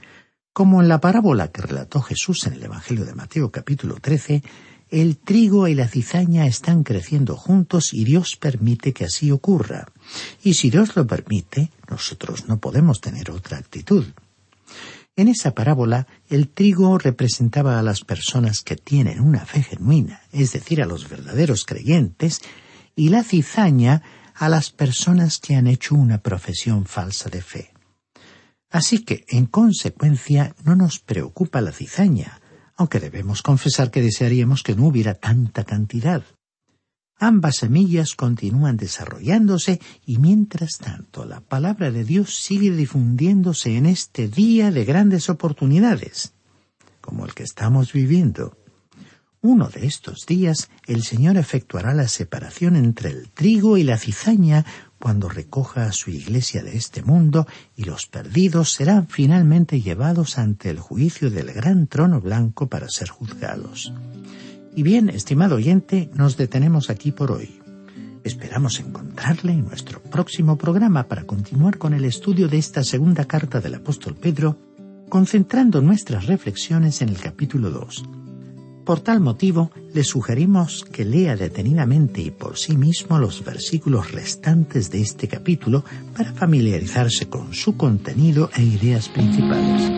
Como 0.53 0.81
en 0.81 0.88
la 0.88 1.01
parábola 1.01 1.49
que 1.49 1.61
relató 1.61 2.01
Jesús 2.01 2.45
en 2.47 2.53
el 2.53 2.63
Evangelio 2.63 3.05
de 3.05 3.13
Mateo 3.13 3.51
capítulo 3.51 3.95
13, 3.99 4.43
el 4.89 5.17
trigo 5.17 5.67
y 5.67 5.76
la 5.76 5.88
cizaña 5.88 6.45
están 6.45 6.84
creciendo 6.84 7.36
juntos 7.36 7.93
y 7.93 8.04
Dios 8.04 8.36
permite 8.36 8.93
que 8.93 9.06
así 9.06 9.32
ocurra. 9.32 9.88
Y 10.43 10.54
si 10.54 10.69
Dios 10.69 10.95
lo 10.95 11.08
permite, 11.08 11.71
nosotros 11.89 12.48
no 12.48 12.60
podemos 12.60 13.02
tener 13.02 13.32
otra 13.32 13.58
actitud. 13.58 14.06
En 15.17 15.28
esa 15.30 15.52
parábola, 15.52 16.08
el 16.30 16.50
trigo 16.50 16.98
representaba 16.98 17.80
a 17.80 17.84
las 17.84 18.02
personas 18.02 18.62
que 18.62 18.76
tienen 18.76 19.21
una 19.21 19.45
fe 19.45 19.63
genuina, 19.63 20.21
es 20.34 20.52
decir, 20.52 20.82
a 20.82 20.86
los 20.86 21.10
verdaderos 21.10 21.65
creyentes, 21.65 22.41
y 22.95 23.10
la 23.10 23.24
cizaña 23.24 24.04
a 24.34 24.50
las 24.50 24.71
personas 24.71 25.39
que 25.39 25.56
han 25.56 25.67
hecho 25.67 25.95
una 25.95 26.17
profesión 26.17 26.86
falsa 26.86 27.30
de 27.30 27.41
fe. 27.41 27.71
Así 28.69 29.06
que, 29.06 29.24
en 29.30 29.45
consecuencia, 29.45 30.54
no 30.65 30.76
nos 30.76 31.00
preocupa 31.00 31.62
la 31.62 31.71
cizaña, 31.71 32.41
aunque 32.75 32.99
debemos 32.99 33.41
confesar 33.41 33.91
que 33.91 34.01
desearíamos 34.01 34.63
que 34.63 34.75
no 34.75 34.88
hubiera 34.88 35.13
tanta 35.13 35.63
cantidad. 35.63 36.23
Ambas 37.17 37.57
semillas 37.57 38.13
continúan 38.15 38.75
desarrollándose 38.75 39.79
y 40.05 40.17
mientras 40.17 40.77
tanto 40.77 41.23
la 41.23 41.39
palabra 41.39 41.89
de 41.89 42.03
Dios 42.03 42.35
sigue 42.35 42.71
difundiéndose 42.71 43.77
en 43.77 43.85
este 43.85 44.27
día 44.27 44.69
de 44.71 44.83
grandes 44.83 45.29
oportunidades, 45.29 46.33
como 46.99 47.25
el 47.25 47.33
que 47.33 47.43
estamos 47.43 47.93
viviendo. 47.93 48.57
Uno 49.41 49.69
de 49.69 49.85
estos 49.85 50.25
días 50.25 50.69
el 50.88 51.03
Señor 51.03 51.38
efectuará 51.38 51.93
la 51.93 52.09
separación 52.09 52.75
entre 52.75 53.11
el 53.11 53.29
trigo 53.29 53.77
y 53.77 53.83
la 53.83 53.97
cizaña 53.97 54.65
cuando 55.06 55.30
recoja 55.30 55.86
a 55.86 55.91
su 55.91 56.10
iglesia 56.10 56.63
de 56.63 56.76
este 56.76 57.04
mundo 57.04 57.46
y 57.76 57.84
los 57.84 58.08
perdidos 58.08 58.72
serán 58.72 59.08
finalmente 59.08 59.80
llevados 59.80 60.39
ante 60.39 60.72
el 60.72 60.80
juicio 60.80 61.30
del 61.30 61.54
gran 61.54 61.86
trono 61.86 62.20
blanco 62.22 62.70
para 62.70 62.89
ser 62.89 63.10
juzgados. 63.10 63.94
Y 64.76 64.82
bien, 64.82 65.10
estimado 65.10 65.58
oyente, 65.58 66.10
nos 66.15 66.38
detenemos 66.38 66.89
aquí 66.89 67.12
por 67.12 67.32
hoy. 67.32 67.62
Esperamos 68.24 68.80
encontrarle 68.80 69.52
en 69.52 69.65
nuestro 69.65 70.02
próximo 70.02 70.58
programa 70.58 71.04
para 71.04 71.26
continuar 71.26 71.78
con 71.78 71.94
el 71.94 72.04
estudio 72.04 72.48
de 72.48 72.58
esta 72.58 72.84
segunda 72.84 73.26
carta 73.26 73.62
del 73.62 73.76
apóstol 73.76 74.15
Pedro, 74.15 74.58
concentrando 75.08 75.82
nuestras 75.82 76.26
reflexiones 76.26 77.04
en 77.04 77.10
el 77.10 77.18
capítulo 77.18 77.70
2. 77.70 78.14
Por 78.86 79.00
tal 79.00 79.19
motivo, 79.19 79.71
le 79.95 80.04
sugerimos 80.04 80.86
que 80.86 81.06
lea 81.06 81.36
detenidamente 81.36 82.21
y 82.21 82.30
por 82.30 82.56
sí 82.58 82.78
mismo 82.78 83.17
los 83.17 83.43
versículos 83.43 84.12
restantes 84.12 84.91
de 84.91 85.02
este 85.02 85.28
capítulo 85.28 85.84
para 86.15 86.34
familiarizarse 86.34 87.28
con 87.28 87.54
su 87.56 87.78
contenido 87.78 88.52
e 88.56 88.62
ideas 88.62 89.10
principales. 89.10 89.94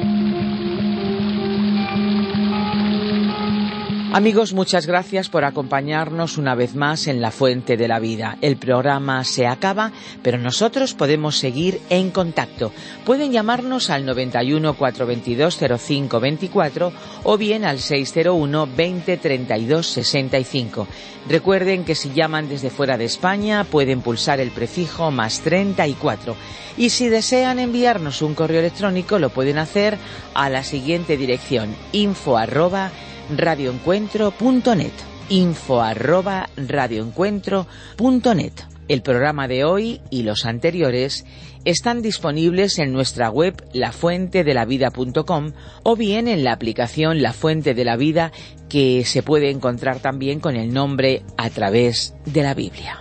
Amigos, 4.17 4.53
muchas 4.53 4.87
gracias 4.87 5.29
por 5.29 5.45
acompañarnos 5.45 6.39
una 6.39 6.55
vez 6.55 6.73
más 6.73 7.05
en 7.05 7.21
La 7.21 7.29
Fuente 7.29 7.77
de 7.77 7.87
la 7.87 7.99
Vida. 7.99 8.39
El 8.41 8.57
programa 8.57 9.23
se 9.23 9.45
acaba, 9.45 9.91
pero 10.23 10.39
nosotros 10.39 10.95
podemos 10.95 11.37
seguir 11.37 11.79
en 11.91 12.09
contacto. 12.09 12.71
Pueden 13.05 13.31
llamarnos 13.31 13.91
al 13.91 14.07
91 14.07 14.73
422 14.73 15.59
0524 15.59 16.93
o 17.25 17.37
bien 17.37 17.63
al 17.63 17.77
601 17.77 18.67
20 18.75 19.17
32 19.17 19.85
65. 19.85 20.87
Recuerden 21.29 21.85
que 21.85 21.93
si 21.93 22.11
llaman 22.11 22.49
desde 22.49 22.71
fuera 22.71 22.97
de 22.97 23.05
España 23.05 23.65
pueden 23.65 24.01
pulsar 24.01 24.39
el 24.39 24.49
prefijo 24.49 25.11
más 25.11 25.41
34. 25.41 26.35
Y 26.75 26.89
si 26.89 27.09
desean 27.09 27.59
enviarnos 27.59 28.23
un 28.23 28.33
correo 28.33 28.61
electrónico 28.61 29.19
lo 29.19 29.29
pueden 29.29 29.59
hacer 29.59 29.95
a 30.33 30.49
la 30.49 30.63
siguiente 30.63 31.17
dirección 31.17 31.75
info 31.91 32.35
arroba 32.35 32.91
radioencuentro.net. 33.35 34.91
Info 35.29 35.81
arroba 35.81 36.49
radioencuentro.net. 36.55 38.53
El 38.87 39.01
programa 39.01 39.49
de 39.49 39.65
hoy 39.65 39.99
y 40.09 40.23
los 40.23 40.45
anteriores 40.45 41.25
están 41.65 42.01
disponibles 42.01 42.79
en 42.79 42.93
nuestra 42.93 43.29
web 43.29 43.61
lafuentedelavida.com 43.73 45.51
o 45.83 45.95
bien 45.97 46.29
en 46.29 46.45
la 46.45 46.53
aplicación 46.53 47.21
La 47.21 47.33
Fuente 47.33 47.73
de 47.73 47.83
la 47.83 47.97
Vida 47.97 48.31
que 48.69 49.03
se 49.03 49.23
puede 49.23 49.49
encontrar 49.49 49.99
también 49.99 50.39
con 50.39 50.55
el 50.55 50.73
nombre 50.73 51.23
a 51.35 51.49
través 51.49 52.15
de 52.25 52.43
la 52.43 52.53
Biblia. 52.53 52.97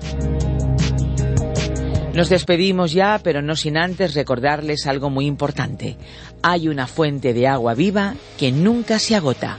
Nos 2.14 2.28
despedimos 2.28 2.92
ya, 2.92 3.20
pero 3.22 3.42
no 3.42 3.54
sin 3.54 3.76
antes 3.76 4.14
recordarles 4.14 4.88
algo 4.88 5.10
muy 5.10 5.26
importante. 5.26 5.96
Hay 6.42 6.66
una 6.66 6.88
fuente 6.88 7.34
de 7.34 7.46
agua 7.46 7.74
viva 7.74 8.14
que 8.38 8.50
nunca 8.50 8.98
se 8.98 9.14
agota 9.14 9.58